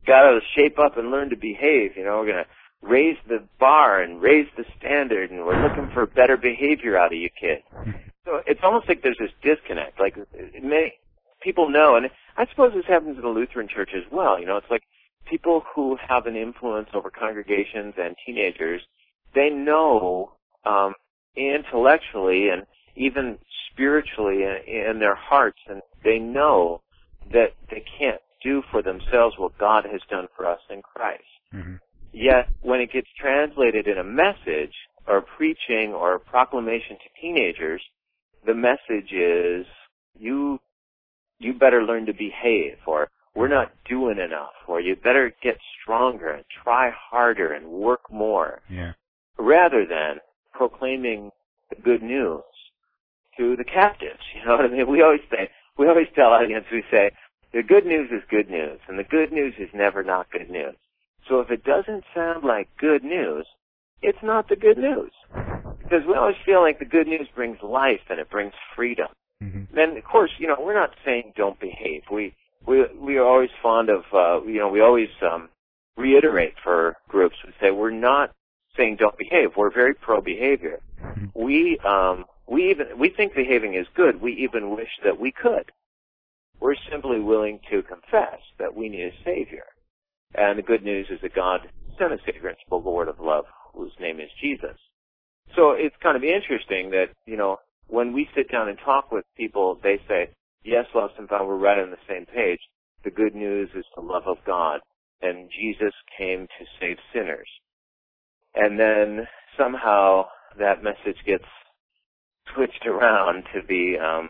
[0.05, 2.47] gotta shape up and learn to behave, you know, we're gonna
[2.83, 7.19] raise the bar and raise the standard and we're looking for better behavior out of
[7.19, 7.63] you kids.
[8.25, 10.01] So it's almost like there's this disconnect.
[10.01, 10.99] Like it may,
[11.43, 14.39] people know, and I suppose this happens in the Lutheran Church as well.
[14.39, 14.83] You know, it's like
[15.29, 18.83] people who have an influence over congregations and teenagers,
[19.35, 20.33] they know
[20.65, 20.95] um,
[21.37, 23.39] intellectually and even
[23.71, 26.83] spiritually in, in their hearts, and they know
[27.33, 31.23] that they can't do for themselves what God has done for us in Christ.
[31.55, 31.79] Mhm.
[32.13, 34.75] Yet, when it gets translated in a message
[35.07, 37.83] or preaching or proclamation to teenagers,
[38.45, 39.67] the message is
[40.19, 40.59] you
[41.41, 46.31] you better learn to behave or we're not doing enough or you better get stronger
[46.31, 48.93] and try harder and work more Yeah.
[49.39, 50.21] rather than
[50.53, 51.31] proclaiming
[51.71, 52.43] the good news
[53.37, 54.21] to the captives.
[54.35, 54.87] You know what I mean?
[54.89, 55.49] We always say,
[55.79, 57.11] we always tell audience, we say,
[57.53, 60.75] the good news is good news, and the good news is never not good news.
[61.29, 63.47] So if it doesn't sound like good news,
[64.03, 65.11] it's not the good news.
[65.83, 69.09] Because we always feel like the good news brings life and it brings freedom.
[69.43, 69.69] Mhm.
[69.73, 72.05] Then, of course, you know, we're not saying don't behave.
[72.11, 72.35] We
[72.67, 75.49] we we are always fond of, uh, you know, we always um,
[75.97, 77.37] reiterate for groups.
[77.45, 78.35] We say we're not
[78.77, 79.57] saying don't behave.
[79.57, 80.81] We're very pro behavior.
[81.03, 81.31] Mhm.
[81.35, 84.21] We um, we even we think behaving is good.
[84.21, 85.73] We even wish that we could.
[86.61, 89.65] We're simply willing to confess that we need a savior.
[90.35, 93.19] And the good news is that God sent a savior and spoke a word of
[93.19, 94.77] love, whose name is Jesus.
[95.57, 97.59] So it's kind of interesting that, you know,
[97.91, 100.31] when we sit down and talk with people, they say,
[100.65, 102.61] yes, lost and found, we're right on the same page.
[103.05, 104.81] The good news is the love of God,
[105.23, 107.49] and Jesus came to save sinners.
[108.55, 109.27] And then
[109.59, 110.27] somehow
[110.59, 111.45] that message gets
[112.55, 114.29] switched around to be, um,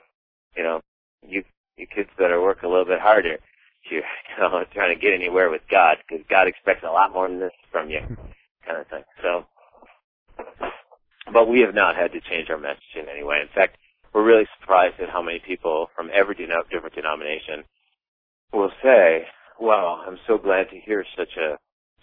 [0.57, 0.81] you know,
[1.27, 1.43] you,
[1.77, 3.39] you kids better work a little bit harder.
[3.91, 7.29] You're, you know, trying to get anywhere with God, because God expects a lot more
[7.29, 8.01] than this from you,
[8.67, 9.03] kind of thing.
[9.23, 9.45] So,
[11.33, 13.41] but we have not had to change our message in any way.
[13.41, 13.77] In fact,
[14.13, 17.65] we're really surprised at how many people from every deno- different denomination
[18.53, 19.27] will say,
[19.59, 21.59] "Wow, I'm so glad to hear such a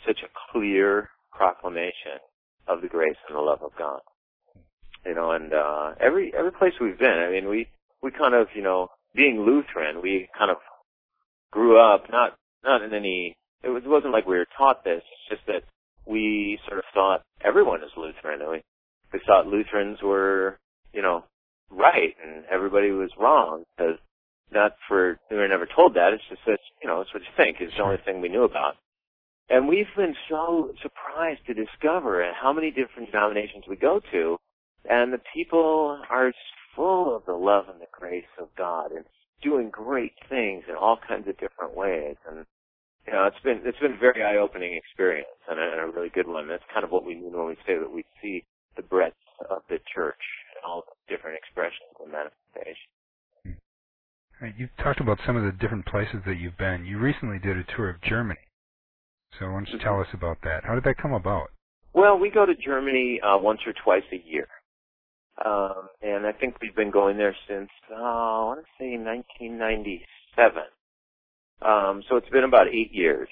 [0.05, 2.19] such a clear proclamation
[2.67, 3.99] of the grace and the love of God."
[5.05, 7.67] You know, and uh, every every place we've been, I mean, we
[8.01, 10.57] we kind of, you know, being Lutheran, we kind of
[11.51, 13.35] grew up not not in any.
[13.63, 15.01] It, was, it wasn't like we were taught this.
[15.03, 15.63] It's just that
[16.05, 18.61] we sort of thought everyone is Lutheran, and we
[19.57, 20.59] Lutherans were,
[20.93, 21.23] you know,
[21.69, 23.97] right and everybody was wrong because
[24.51, 26.13] not for we were never told that.
[26.13, 27.57] It's just that you know it's what you think.
[27.59, 28.75] It's the only thing we knew about.
[29.49, 34.37] And we've been so surprised to discover how many different denominations we go to
[34.89, 36.31] and the people are
[36.75, 39.05] full of the love and the grace of God and
[39.41, 42.15] doing great things in all kinds of different ways.
[42.29, 42.45] And
[43.05, 46.09] you know, it's been it's been a very eye-opening experience and a, and a really
[46.09, 46.47] good one.
[46.47, 48.43] That's kind of what we mean when we say that we see
[48.77, 49.17] the breadth
[49.49, 50.21] of the church
[50.55, 52.93] and all the different expressions and manifestations.
[54.39, 56.85] Right, You've talked about some of the different places that you've been.
[56.85, 58.39] You recently did a tour of Germany.
[59.39, 60.63] So why don't you tell us about that?
[60.63, 61.49] How did that come about?
[61.93, 64.47] Well, we go to Germany uh, once or twice a year.
[65.43, 70.61] Um, and I think we've been going there since, uh, I want to say 1997.
[71.61, 73.29] Um, so it's been about eight years.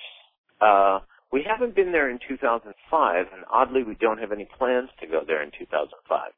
[0.62, 1.00] Uh,
[1.36, 5.20] we haven't been there in 2005, and oddly, we don't have any plans to go
[5.28, 6.32] there in 2005.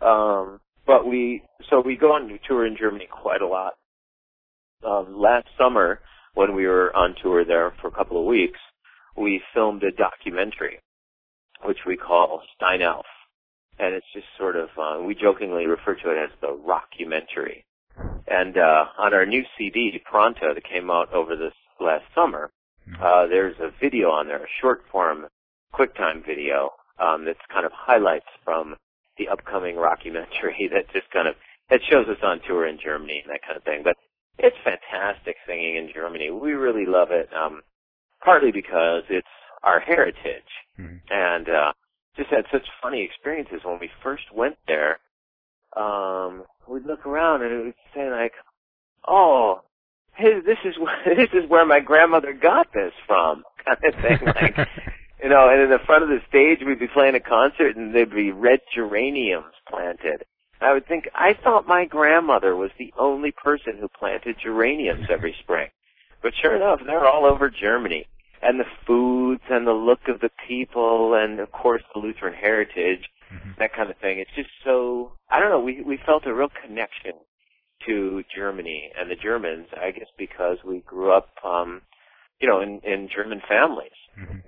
[0.00, 3.72] Um, but we, so we go on tour in Germany quite a lot.
[4.86, 5.98] Um, last summer,
[6.34, 8.60] when we were on tour there for a couple of weeks,
[9.16, 10.78] we filmed a documentary,
[11.64, 13.02] which we call Steinelf.
[13.80, 17.64] And it's just sort of, uh, we jokingly refer to it as the rockumentary.
[18.28, 22.52] And uh, on our new CD, Pronto, that came out over this last summer,
[23.02, 25.26] uh, there's a video on there, a short form
[25.74, 28.76] QuickTime video um, that's kind of highlights from
[29.18, 31.34] the upcoming rockumentary that just kind of
[31.70, 33.82] that shows us on tour in Germany and that kind of thing.
[33.84, 33.96] But
[34.38, 36.30] it's fantastic singing in Germany.
[36.30, 37.62] We really love it, um,
[38.24, 39.26] partly because it's
[39.62, 40.48] our heritage,
[40.78, 41.00] Mhm.
[41.10, 41.72] and uh,
[42.16, 44.98] just had such funny experiences when we first went there.
[45.76, 48.32] Um, we'd look around and it would say like,
[49.06, 49.62] "Oh,
[50.18, 54.18] hey, this is where, this is where my grandmother got this from," kind of thing.
[54.26, 54.68] Like,
[55.22, 57.94] you know, and in the front of the stage we'd be playing a concert and
[57.94, 60.24] there'd be red geraniums planted.
[60.60, 65.34] I would think I thought my grandmother was the only person who planted geraniums every
[65.40, 65.68] spring.
[66.20, 68.06] But sure enough, they're all over Germany.
[68.42, 73.08] And the foods and the look of the people and of course the Lutheran heritage,
[73.32, 73.56] Mhm.
[73.58, 74.18] that kind of thing.
[74.18, 77.12] It's just so I don't know, we we felt a real connection
[77.88, 81.82] to Germany and the Germans, I guess because we grew up um
[82.40, 83.98] you know, in, in German families.
[84.18, 84.42] Mhm.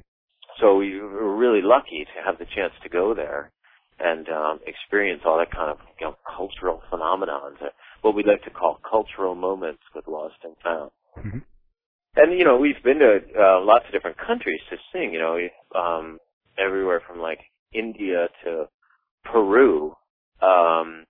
[0.60, 3.50] So we were really lucky to have the chance to go there
[3.98, 7.68] and um, experience all that kind of you know, cultural phenomenons, uh,
[8.02, 10.90] what we like to call cultural moments with Lost and Found.
[11.18, 11.42] Mhm.
[12.16, 15.12] And you know, we've been to uh, lots of different countries to sing.
[15.12, 16.18] You know, um,
[16.58, 17.40] everywhere from like
[17.72, 18.68] India to
[19.24, 19.94] Peru,
[20.42, 21.06] um,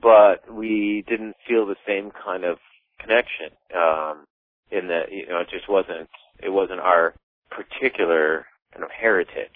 [0.00, 2.58] but we didn't feel the same kind of
[3.00, 3.50] connection.
[3.76, 4.26] Um,
[4.70, 6.08] in that, you know, it just wasn't.
[6.42, 7.14] It wasn't our
[7.50, 9.54] particular kind of heritage.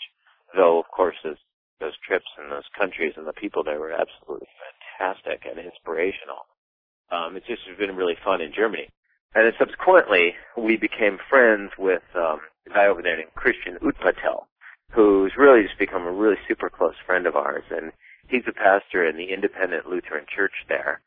[0.54, 1.36] Though, of course, those
[1.80, 4.48] those trips and those countries and the people there were absolutely
[4.98, 6.46] fantastic and inspirational.
[7.10, 8.88] Um, it's just been really fun in Germany.
[9.34, 14.46] And then subsequently, we became friends with um, a guy over there named Christian Utpatel,
[14.92, 17.64] who's really just become a really super close friend of ours.
[17.70, 17.92] And
[18.28, 21.00] he's a pastor in the Independent Lutheran Church there.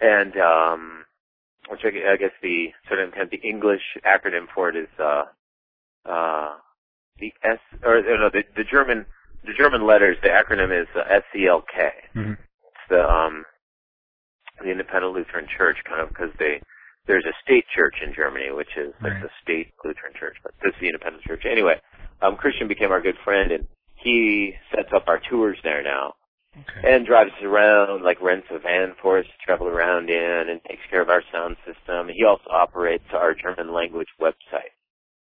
[0.00, 1.04] And, um,
[1.68, 4.88] which I, I guess the sort of kind of the English acronym for it is,
[4.98, 5.24] uh,
[6.08, 6.56] uh,
[7.18, 9.04] the S, or no, the, the German,
[9.44, 11.02] the German letters, the acronym is uh,
[11.34, 11.66] SELK
[12.14, 12.32] Mhm.
[12.38, 13.44] it's the um
[14.62, 16.60] the Independent Lutheran Church kind of because they
[17.06, 19.22] there's a state church in Germany which is like Right.
[19.22, 21.42] the state Lutheran church, but this is the Independent Church.
[21.44, 21.80] Anyway,
[22.22, 26.14] um Christian became our good friend and he sets up our tours there now
[26.56, 26.94] Okay.
[26.94, 30.60] and drives us around, like rents a van for us to travel around in and
[30.64, 32.08] takes care of our sound system.
[32.08, 34.72] He also operates our German language website.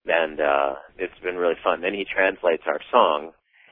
[0.05, 1.81] And uh it's been really fun.
[1.81, 3.31] Then he translates our song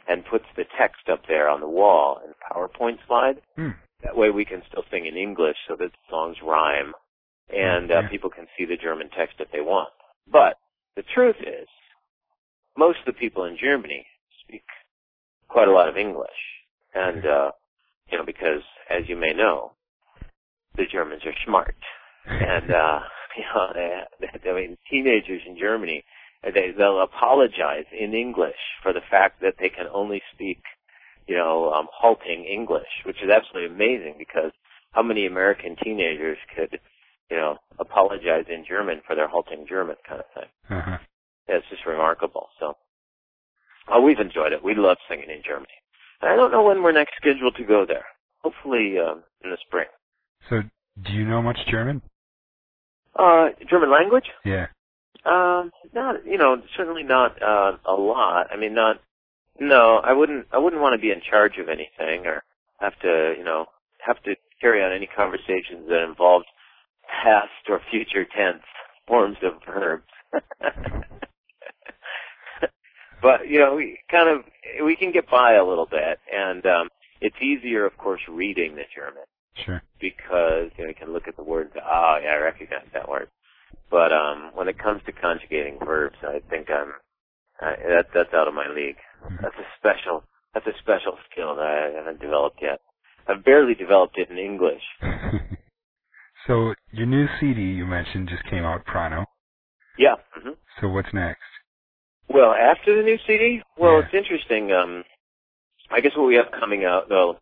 [0.10, 3.40] and puts the text up there on the wall in a PowerPoint slide.
[3.56, 3.72] Hmm.
[4.04, 6.94] That way we can still sing in English so that the songs rhyme
[7.50, 8.10] and uh, Yeah.
[8.10, 9.90] people can see the German text if they want.
[10.30, 10.58] But
[10.96, 11.68] the truth is,
[12.78, 14.06] most of the people in Germany
[14.44, 14.64] speak
[15.48, 16.30] quite a lot of English.
[16.98, 17.52] And, uh,
[18.12, 19.72] you know, because as you may know,
[20.76, 21.76] the Germans are smart.
[22.26, 23.00] And, uh,
[23.38, 26.04] you know, they, they, I mean, teenagers in Germany,
[26.44, 30.62] they, they'll apologize in English for the fact that they can only speak,
[31.28, 34.52] you know, um, halting English, which is absolutely amazing because
[34.92, 36.80] how many American teenagers could,
[37.30, 40.78] you know, apologize in German for their halting German kind of thing?
[40.78, 40.98] Uh-huh.
[41.50, 42.48] Yeah, it's just remarkable.
[42.60, 42.74] So,
[43.90, 44.64] oh, we've enjoyed it.
[44.64, 45.74] We love singing in Germany.
[46.22, 48.06] I don't know when we're next scheduled to go there.
[48.42, 49.88] Hopefully um, in the spring.
[50.50, 50.62] So,
[51.04, 52.02] do you know much German?
[53.16, 54.26] Uh, German language?
[54.46, 54.68] Yeah.
[55.26, 58.48] Um, not, you know, certainly not uh, a lot.
[58.52, 58.98] I mean, not.
[59.60, 60.48] No, I wouldn't.
[60.52, 62.44] I wouldn't want to be in charge of anything or
[62.80, 63.66] have to, you know,
[64.00, 66.46] have to carry on any conversations that involved
[67.24, 68.64] past or future tense
[69.08, 70.04] forms of verbs.
[73.22, 74.46] but you know, we kind of
[74.86, 76.90] we can get by a little bit, and um,
[77.22, 79.24] it's easier, of course, reading the German
[79.66, 79.82] Sure.
[80.00, 81.72] because you know you can look at the words.
[81.76, 83.30] Oh, yeah, I recognize that word.
[83.90, 86.94] But um, when it comes to conjugating verbs, I think I'm
[87.62, 88.98] I, that that's out of my league.
[89.24, 89.42] Mhm.
[89.42, 92.82] That's a special that's a special skill that I haven't developed yet.
[93.28, 94.84] I've barely developed it in English.
[96.48, 99.26] so your new CD you mentioned just came out, Pronto.
[99.98, 100.16] Yeah.
[100.34, 101.42] hmm So what's next?
[102.30, 104.06] Well, after the new CD, well, Yeah.
[104.06, 104.72] it's interesting.
[104.72, 105.04] Um,
[105.90, 107.40] I guess what we have coming out, though,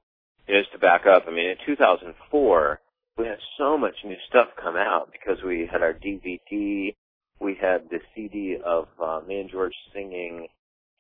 [0.48, 1.28] is to back up.
[1.28, 2.80] I mean, in 2004,
[3.18, 6.94] we had so much new stuff come out because we had our DVD,
[7.40, 10.48] we had the CD of uh, me and George singing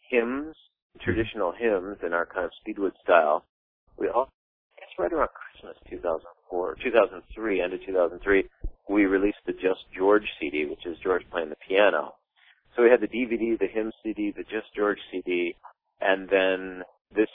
[0.09, 0.55] hymns,
[1.01, 3.45] traditional hymns in our kind of Speedwood style.
[3.97, 4.29] We all,
[4.77, 8.49] I guess right around Christmas 2004, 2003, end of 2003,
[8.89, 12.15] we released the Just George CD, which is George playing the piano.
[12.75, 15.55] So we had the DVD, the hymn CD, the Just George CD,
[16.01, 16.83] and then
[17.15, 17.29] this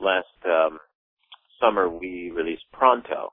[0.00, 0.78] last um,
[1.60, 3.32] summer we released Pronto.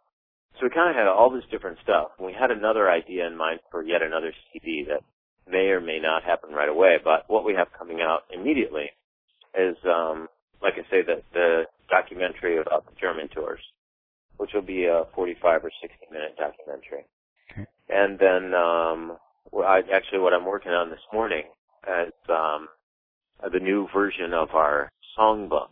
[0.60, 2.10] So we kind of had all this different stuff.
[2.18, 5.02] And we had another idea in mind for yet another CD that
[5.50, 6.98] may or may not happen right away.
[7.04, 8.92] But what we have coming out immediately
[9.58, 10.28] is, um,
[10.62, 13.60] like I say, the, the documentary about the German tours,
[14.38, 17.06] which will be a 45 or 60 minute documentary.
[17.52, 17.66] Okay.
[17.90, 19.18] And then, um,
[19.64, 21.44] I, actually what I'm working on this morning
[21.88, 22.68] is, um,
[23.52, 25.70] the new version of our songbook.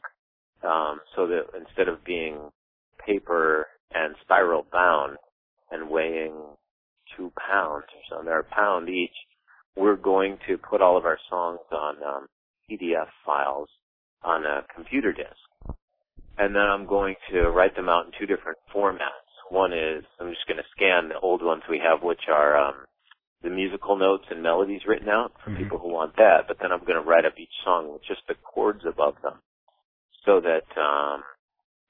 [0.64, 2.38] Um, so that instead of being
[3.06, 5.18] paper and spiral bound
[5.72, 6.34] and weighing
[7.18, 9.16] two pounds or something, or a pound each,
[9.76, 12.28] we're going to put all of our songs on um,
[12.70, 13.68] PDF files
[14.24, 15.76] on a computer disk.
[16.38, 19.28] And then I'm going to write them out in two different formats.
[19.50, 22.76] One is I'm just going to scan the old ones we have, which are um,
[23.44, 25.58] the musical notes and melodies written out for Mhm.
[25.58, 26.48] people who want that.
[26.48, 29.42] But then I'm going to write up each song with just the chords above them,
[30.26, 31.24] so that um,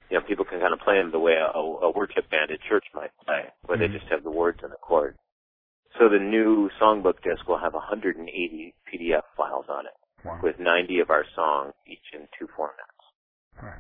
[0.10, 2.62] you know people can kind of play them the way a, a worship band at
[2.62, 3.82] church might play, where Mhm.
[3.82, 5.18] they just have the words and the chords.
[6.00, 9.94] So the new songbook disc will have 180 PDF files on it,
[10.26, 10.40] Wow.
[10.42, 12.98] with 90 of our songs, each in two formats.
[13.62, 13.80] Right.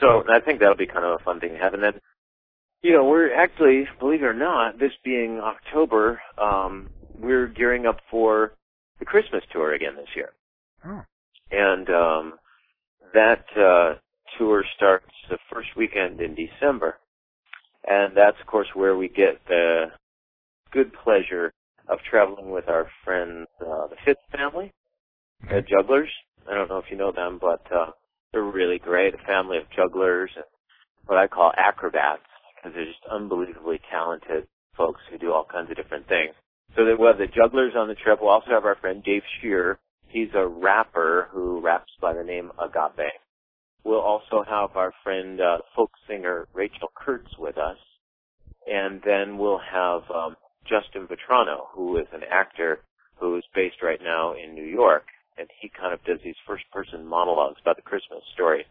[0.00, 1.72] So I think that'll be kind of a fun thing to have.
[1.74, 2.00] And then,
[2.82, 8.00] you know, we're actually, believe it or not, this being October, um, we're gearing up
[8.10, 8.52] for
[8.98, 10.30] the Christmas tour again this year.
[10.84, 11.02] Oh.
[11.52, 12.34] And um,
[13.14, 13.94] that uh,
[14.36, 16.98] tour starts the first weekend in December.
[17.86, 19.86] And that's, of course, where we get the
[20.72, 21.52] good pleasure
[21.88, 24.72] of traveling with our friends, uh, the Fitz family,
[25.48, 26.10] the jugglers.
[26.50, 27.90] I don't know if you know them, but uh,
[28.32, 29.14] they're really great.
[29.14, 30.44] A family of jugglers and
[31.06, 32.22] what I call acrobats
[32.62, 34.46] because they're just unbelievably talented
[34.76, 36.34] folks who do all kinds of different things.
[36.76, 38.20] So we'll have the jugglers on the trip.
[38.20, 39.78] We'll also have our friend Dave Shear.
[40.08, 43.12] He's a rapper who raps by the name Agape.
[43.84, 47.78] We'll also have our friend uh, folk singer Rachel Kurtz with us,
[48.66, 52.80] and then we'll have um, Justin Vetrano, who is an actor
[53.16, 55.04] who is based right now in New York,
[55.36, 58.64] and he kind of does these first-person monologues about the Christmas story.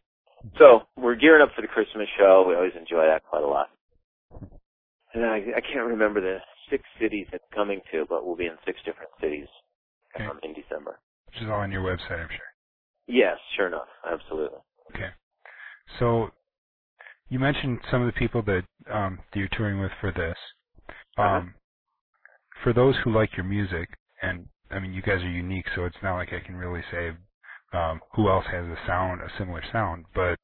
[0.57, 2.45] So we're gearing up for the Christmas show.
[2.47, 3.69] We always enjoy that quite a lot.
[5.13, 6.37] And I, I can't remember the
[6.69, 9.47] six cities it's coming to, but we'll be in six different cities
[10.15, 10.25] Okay.
[10.25, 10.99] um, in December.
[11.27, 12.51] Which is all on your website, I'm sure.
[13.07, 14.59] Yes, sure enough, absolutely.
[14.95, 15.09] Okay.
[15.99, 16.29] So
[17.29, 20.37] you mentioned some of the people that um, that you're touring with for this.
[21.17, 21.37] Uh-huh.
[21.37, 21.55] Um,
[22.63, 23.89] For those who like your music,
[24.21, 27.11] and I mean, you guys are unique, so it's not like I can really say
[27.73, 30.05] um, who else has a sound, a similar sound.
[30.13, 30.37] But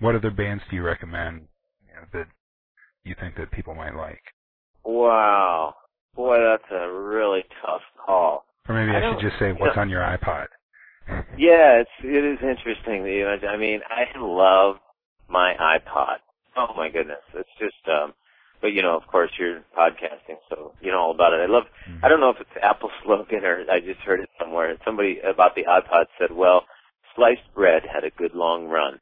[0.00, 1.48] what other bands do you recommend
[1.86, 2.26] you know, that
[3.04, 4.22] you think that people might like?
[4.84, 5.74] Wow,
[6.14, 8.44] boy, that's a really tough call.
[8.68, 10.46] Or maybe I I, should just say what's on your iPod.
[11.38, 13.50] Yeah, it's it is interesting that you mentioned.
[13.50, 14.76] I mean, I love
[15.26, 16.16] my iPod.
[16.56, 17.80] Oh my goodness, it's just.
[17.88, 18.12] um
[18.60, 21.40] But you know, of course, you're podcasting, so you know all about it.
[21.40, 21.64] I love.
[21.88, 22.00] Mhm.
[22.04, 24.76] I don't know if it's Apple slogan or I just heard it somewhere.
[24.84, 26.66] Somebody about the iPod said, "Well,
[27.14, 29.00] sliced bread had a good long run."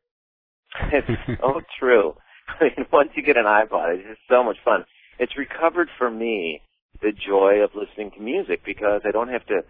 [0.93, 2.15] It's so true.
[2.61, 4.85] I mean, once you get an iPod, it's just so much fun.
[5.19, 6.61] It's recovered for me
[7.03, 9.61] the joy of listening to music because I don't have to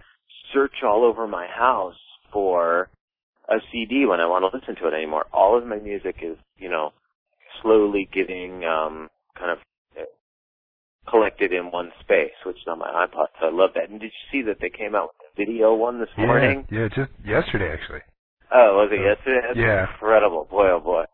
[0.52, 1.96] search all over my house
[2.32, 2.88] for
[3.48, 5.24] a CD when I want to listen to it anymore.
[5.32, 6.92] All of my music is, you know,
[7.62, 9.08] slowly getting um,
[9.38, 9.58] kind of
[9.96, 10.04] uh,
[11.10, 13.26] collected in one space, which is on my iPod.
[13.40, 13.90] So I love that.
[13.90, 16.64] And did you see that they came out with a video one this morning?
[16.70, 18.00] Yeah, yeah, just yesterday actually.
[18.52, 19.40] Oh, was it yesterday?
[19.46, 19.90] That's Yeah.
[19.90, 20.46] incredible.
[20.50, 21.04] Boy, oh boy.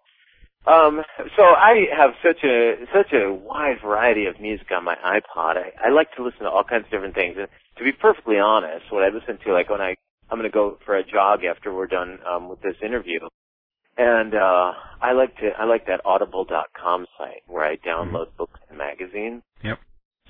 [0.67, 1.03] Um,
[1.37, 5.57] so I have such a such a wide variety of music on my iPod.
[5.59, 7.37] I, I like to listen to all kinds of different things.
[7.39, 7.49] And
[7.79, 9.97] to be perfectly honest, what I listen to, like when I
[10.31, 13.19] I'm going to go for a jog after we're done um, with this interview,
[13.99, 18.79] And uh I like to I like that audible.com site where I download books and
[18.79, 19.43] magazines.
[19.63, 19.79] Yep.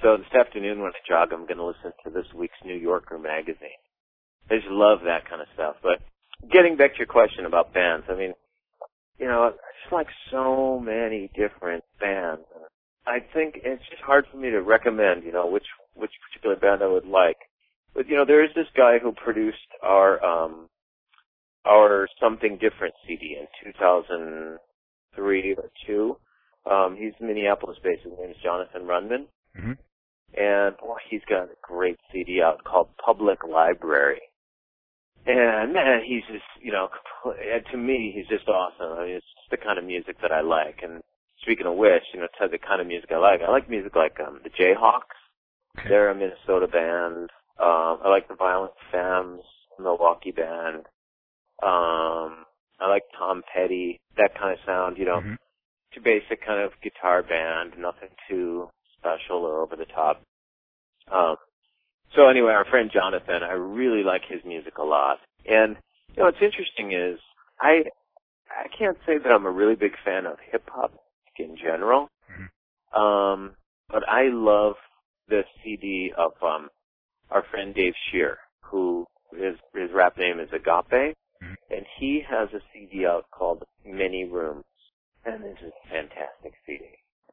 [0.02, 3.78] So this afternoon when I jog I'm gonna listen to this week's New Yorker magazine.
[4.50, 5.76] I just love that kind of stuff.
[5.82, 6.00] But
[6.50, 8.32] getting back to your question about bands, I mean,
[9.22, 12.42] you know, I just like so many different bands.
[13.06, 16.82] I think it's just hard for me to recommend, you know, which which particular band
[16.82, 17.36] I would like.
[17.94, 20.68] But you know, there is this guy who produced our um
[21.64, 26.16] our something different CD in 2003 or two.
[26.68, 28.02] Um, he's Minneapolis based.
[28.02, 29.72] His name is Jonathan Rundman, hmm
[30.34, 34.20] and boy, he's got a great CD out called Public Library.
[35.26, 36.88] And man, he's just you know,
[37.70, 38.98] to me, he's just awesome.
[38.98, 40.80] I mean, it's just the kind of music that I like.
[40.82, 41.00] And
[41.40, 43.94] speaking of which, you know, to the kind of music I like, I like music
[43.94, 45.18] like um, the Jayhawks.
[45.78, 45.88] Okay.
[45.88, 47.30] They're a Minnesota band.
[47.58, 49.42] Um, I like the Violent Femmes,
[49.78, 50.86] Milwaukee band.
[51.62, 52.44] Um,
[52.80, 55.36] I like Tom Petty, that kind of sound, you know, Mhm.
[55.92, 58.68] too basic kind of guitar band, nothing too
[58.98, 60.20] special or over the top.
[61.08, 61.36] Um,
[62.14, 65.18] so anyway, our friend Jonathan, I really like his music a lot.
[65.46, 65.76] And,
[66.14, 67.18] you know, what's interesting is
[67.60, 67.84] I,
[68.50, 70.92] I can't say that I'm a really big fan of hip hop
[71.38, 72.08] in general.
[72.94, 73.52] Um,
[73.88, 74.74] but I love
[75.28, 76.68] the CD of, um,
[77.30, 81.14] our friend Dave Shear, who his, his rap name is Agape.
[81.42, 81.56] Mhm.
[81.70, 84.64] And he has a CD out called Many Rooms.
[85.24, 86.84] And this is a fantastic CD.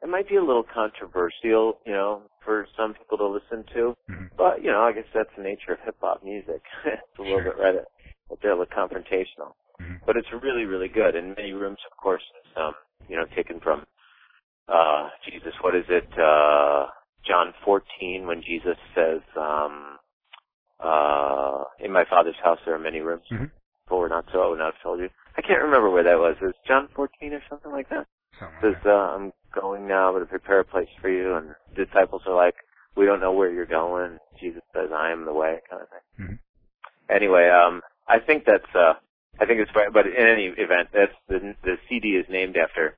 [0.02, 3.96] It might be a little controversial, you know, for some people to listen to.
[4.10, 4.30] Mhm.
[4.38, 6.62] But, you know, I guess that's the nature of hip hop music.
[6.86, 7.54] it's a little Sure.
[7.54, 9.56] bit right a a confrontational.
[9.82, 10.00] Mhm.
[10.06, 11.16] But it's really, really good.
[11.16, 12.76] And Many Rooms, of course, is, um,
[13.10, 13.86] you know, taken from,
[14.68, 16.88] uh, Jesus, what is it, uh,
[17.24, 20.00] John 14 when Jesus says, um,
[20.80, 23.28] uh, in my father's house there are many rooms.
[23.30, 23.52] Mhm.
[23.88, 25.10] Four, not so, I would not have told you.
[25.36, 26.38] I can't remember where that was.
[26.42, 28.08] It was John 14 or something like that?
[28.40, 31.36] Something It like says, uh, I'm going now to prepare a place for you.
[31.36, 32.56] And the disciples are like,
[32.96, 34.18] we don't know where you're going.
[34.40, 36.28] Jesus says, I am the way, kind of thing.
[36.28, 36.40] Mhm.
[37.10, 38.94] Anyway, um, I think that's, uh,
[39.40, 42.98] I think it's but in any event, that's the, the CD is named after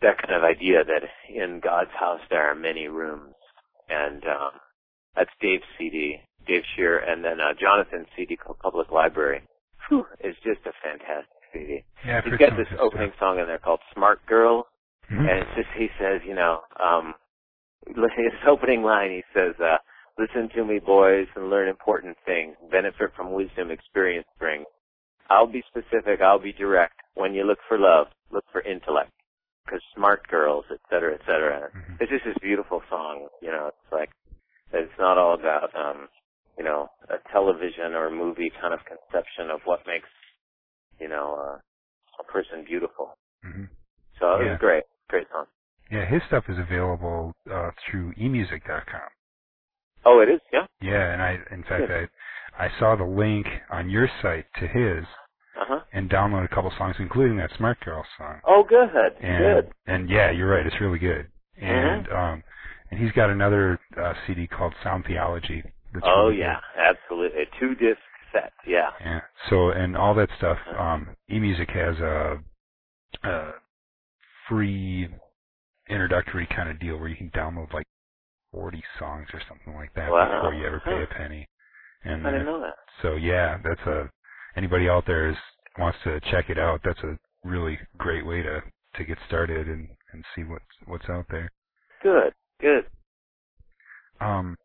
[0.00, 3.34] that kind of idea that in God's house there are many rooms.
[3.88, 4.50] And, um,
[5.16, 9.42] that's Dave's CD, Dave Shear, and then, uh, Jonathan's CD called Public Library.
[9.88, 11.84] Whew, it's just a fantastic CD.
[12.04, 13.18] Yeah, He's got this opening stuff.
[13.20, 14.66] song in there called Smart Girl,
[15.10, 15.28] Mhm.
[15.28, 17.14] and it's just, he says, you know, um,
[17.86, 19.78] his opening line, he says, uh,
[20.18, 22.56] listen to me, boys, and learn important things.
[22.70, 24.66] Benefit from wisdom experience brings.
[25.30, 27.00] I'll be specific, I'll be direct.
[27.14, 29.10] When you look for love, look for intellect.
[29.68, 31.70] Cause smart girls, et cetera, et cetera.
[31.70, 32.00] Mhm.
[32.00, 34.10] It's just this beautiful song, you know, it's like,
[34.72, 36.08] it's not all about, um,
[36.56, 40.08] you know, a television or movie kind of conception of what makes,
[41.00, 41.58] you know, uh,
[42.20, 43.16] a person beautiful.
[43.44, 43.68] Mhm.
[44.18, 44.50] So it Yeah.
[44.52, 44.84] was great.
[45.08, 45.46] Great song.
[45.90, 49.08] Yeah, his stuff is available uh, through emusic.com.
[50.04, 50.40] Oh, it is?
[50.52, 50.66] Yeah?
[50.80, 52.08] Yeah, and I, in fact, Good.
[52.58, 55.04] I, I saw the link on your site to his
[55.56, 55.80] Uh-huh.
[55.92, 58.40] and downloaded a couple songs, including that Smart Girl song.
[58.44, 58.90] Oh, good.
[59.20, 59.72] And Good.
[59.86, 61.30] and yeah, you're right, it's really good.
[61.56, 62.16] And Mm-hmm.
[62.16, 62.42] um,
[62.90, 65.62] and he's got another uh, CD called Sound Theology.
[65.92, 66.40] That's Oh, really good.
[66.42, 66.60] yeah.
[66.76, 67.42] Absolutely.
[67.42, 68.00] A two disc
[68.32, 68.52] set.
[68.66, 68.90] Yeah.
[69.00, 69.20] Yeah.
[69.50, 70.58] So and all that stuff.
[70.78, 72.38] Um, eMusic has a,
[73.28, 73.52] a
[74.48, 75.08] free
[75.88, 77.86] introductory kind of deal where you can download like
[78.52, 80.40] 40 songs or something like that Wow.
[80.40, 81.48] before you ever pay a penny.
[82.04, 82.74] And I didn't know that.
[83.02, 84.08] so yeah, that's a
[84.56, 85.36] anybody out there is
[85.78, 86.80] wants to check it out.
[86.84, 88.62] That's a really great way to
[88.96, 91.50] to get started and and see what's what's out there.
[92.02, 92.32] Good.
[92.60, 92.86] Good.
[94.20, 94.56] Um,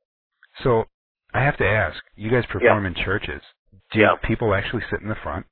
[0.64, 0.86] so
[1.34, 3.42] I have to ask, you guys perform in churches.
[3.92, 4.16] Do Yeah.
[4.24, 5.46] people actually sit in the front?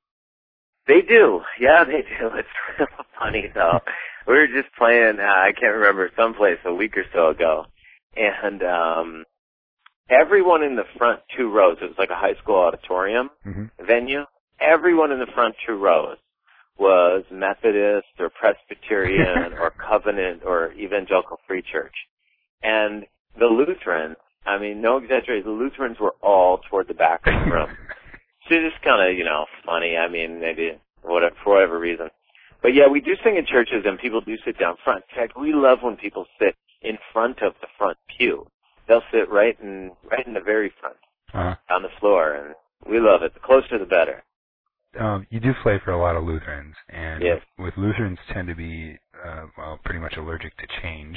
[0.86, 1.42] They do.
[1.60, 2.30] Yeah, they do.
[2.36, 2.48] It's
[2.78, 2.88] real
[3.18, 3.80] funny though.
[4.26, 7.66] we were just playing, uh, I can't remember, someplace a week or so ago.
[8.16, 9.24] And, um,
[10.10, 14.24] everyone in the front two rows, it was like a high school auditorium hmm venue.
[14.60, 16.18] Everyone in the front two rows
[16.78, 21.94] was Methodist or Presbyterian or Covenant or Evangelical Free Church.
[22.62, 23.06] And
[23.38, 24.16] the Lutherans,
[24.46, 27.68] I mean, no exaggeration, the Lutherans were all toward the back of the room.
[28.48, 29.96] So it's just kind of, you know, funny.
[29.96, 30.72] I mean, maybe
[31.02, 32.08] whatever, for whatever reason.
[32.60, 35.04] But yeah, we do sing in churches and people do sit down front.
[35.10, 38.46] In fact, we love when people sit in front of the front pew.
[38.88, 40.96] They'll sit right in, right in the very front
[41.34, 42.54] uh, on the floor and
[42.88, 43.34] we love it.
[43.34, 44.24] The closer the better.
[44.98, 47.40] um, you do play for a lot of Lutherans, and Yes.
[47.58, 51.16] with Lutherans tend to be uh, well pretty much allergic to change.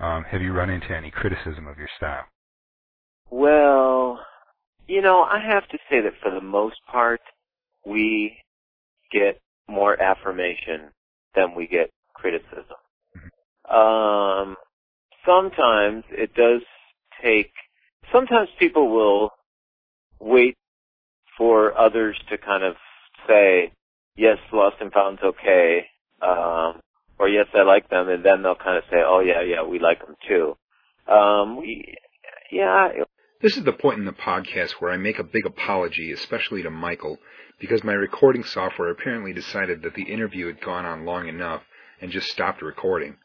[0.00, 2.24] Um, have you run into any criticism of your style?
[3.32, 4.20] Well,
[4.86, 7.20] you know, I have to say that for the most part,
[7.86, 8.36] we
[9.10, 10.90] get more affirmation
[11.34, 12.76] than we get criticism.
[13.70, 14.56] Um,
[15.26, 16.62] sometimes it does
[17.22, 17.52] take,
[18.12, 19.30] sometimes people will
[20.20, 20.56] wait
[21.38, 22.74] for others to kind of
[23.28, 23.72] say,
[24.16, 25.86] yes, Lost and Found's okay,
[26.22, 26.80] um,
[27.18, 29.78] or yes, I like them, and then they'll kind of say, oh yeah, yeah, we
[29.78, 30.56] like them too.
[31.10, 31.94] Um, we,
[32.52, 32.88] yeah.
[33.42, 36.70] This is the point in the podcast where I make a big apology, especially to
[36.70, 37.18] Michael,
[37.58, 41.62] because my recording software apparently decided that the interview had gone on long enough
[42.00, 43.16] and just stopped recording.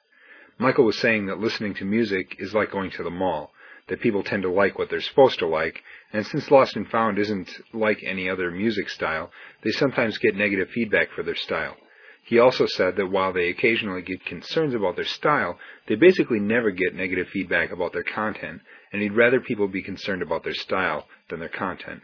[0.58, 3.52] Michael was saying that listening to music is like going to the mall,
[3.90, 7.20] that people tend to like what they're supposed to like, and since Lost and Found
[7.20, 9.30] isn't like any other music style,
[9.64, 11.76] they sometimes get negative feedback for their style.
[12.24, 16.72] He also said that while they occasionally get concerns about their style, they basically never
[16.72, 18.64] get negative feedback about their content,
[18.98, 22.02] and he'd rather people be concerned about their style than their content.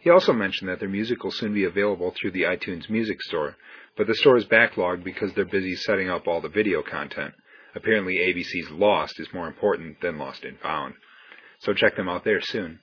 [0.00, 3.54] He also mentioned that their music will soon be available through the iTunes Music Store,
[3.96, 7.32] but the store is backlogged because they're busy setting up all the video content.
[7.76, 10.94] Apparently ABC's Lost is more important than Lost and Found.
[11.60, 12.80] So check them out there soon.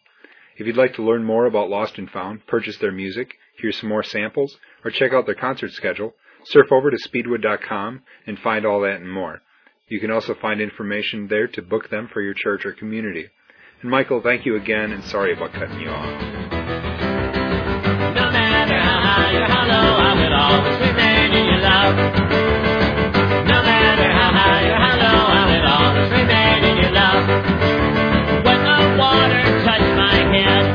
[0.55, 3.89] If you'd like to learn more about Lost and Found, purchase their music, hear some
[3.89, 6.13] more samples, or check out their concert schedule,
[6.45, 9.41] surf over to speedwood.com and find all that and more.
[9.89, 13.27] You can also find information there to book them for your church or community.
[13.81, 16.21] And Michael, thank you again, and sorry about cutting you off.
[18.13, 21.95] No matter how high or how low, I will always remain in your love.
[28.99, 30.65] Water touched my head,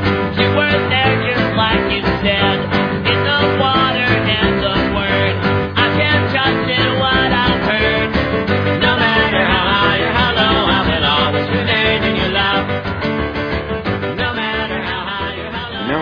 [0.41, 2.57] you were there just like you said.
[3.05, 4.77] In the water and the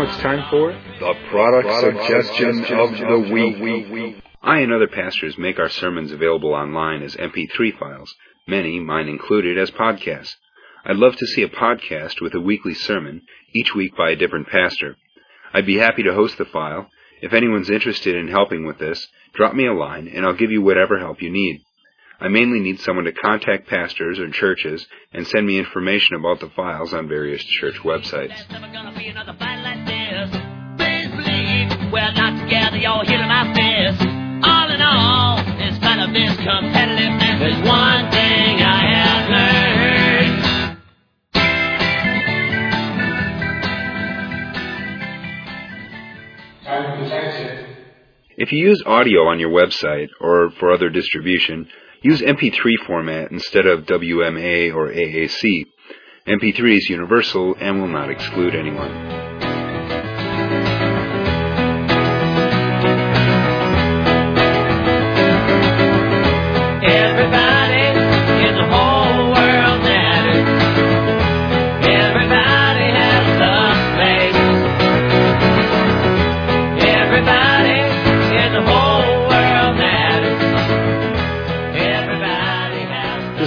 [0.02, 4.16] now it's time for the product, suggestion, of the week.
[4.42, 8.12] I and other pastors make our sermons available online as MP3 files,
[8.48, 10.34] many, mine included, as podcasts.
[10.84, 13.22] I'd love to see a podcast with a weekly sermon,
[13.54, 14.96] each week by a different pastor.
[15.54, 16.88] I'd be happy to host the file.
[17.20, 20.62] If anyone's interested in helping with this, drop me a line and I'll give you
[20.62, 21.62] whatever help you need.
[22.22, 26.50] I mainly need someone to contact pastors or churches and send me information about the
[26.50, 28.28] files on various church websites.
[28.28, 30.30] There's never gonna be another fight like this.
[30.78, 34.06] Please believe we're not together, you're here in my fist.
[34.46, 39.72] All in all, in spite of this competitiveness, one thing I have learned.
[48.36, 51.68] If you use audio on your website or for other distribution,
[52.02, 55.66] use MP3 format instead of WMA or AAC.
[56.26, 59.21] MP3 is universal and will not exclude anyone.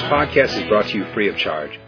[0.06, 1.80] Podcast is brought to you free of charge.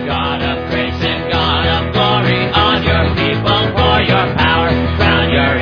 [0.05, 5.57] God of grace and God of glory, on your people pour your power, crown your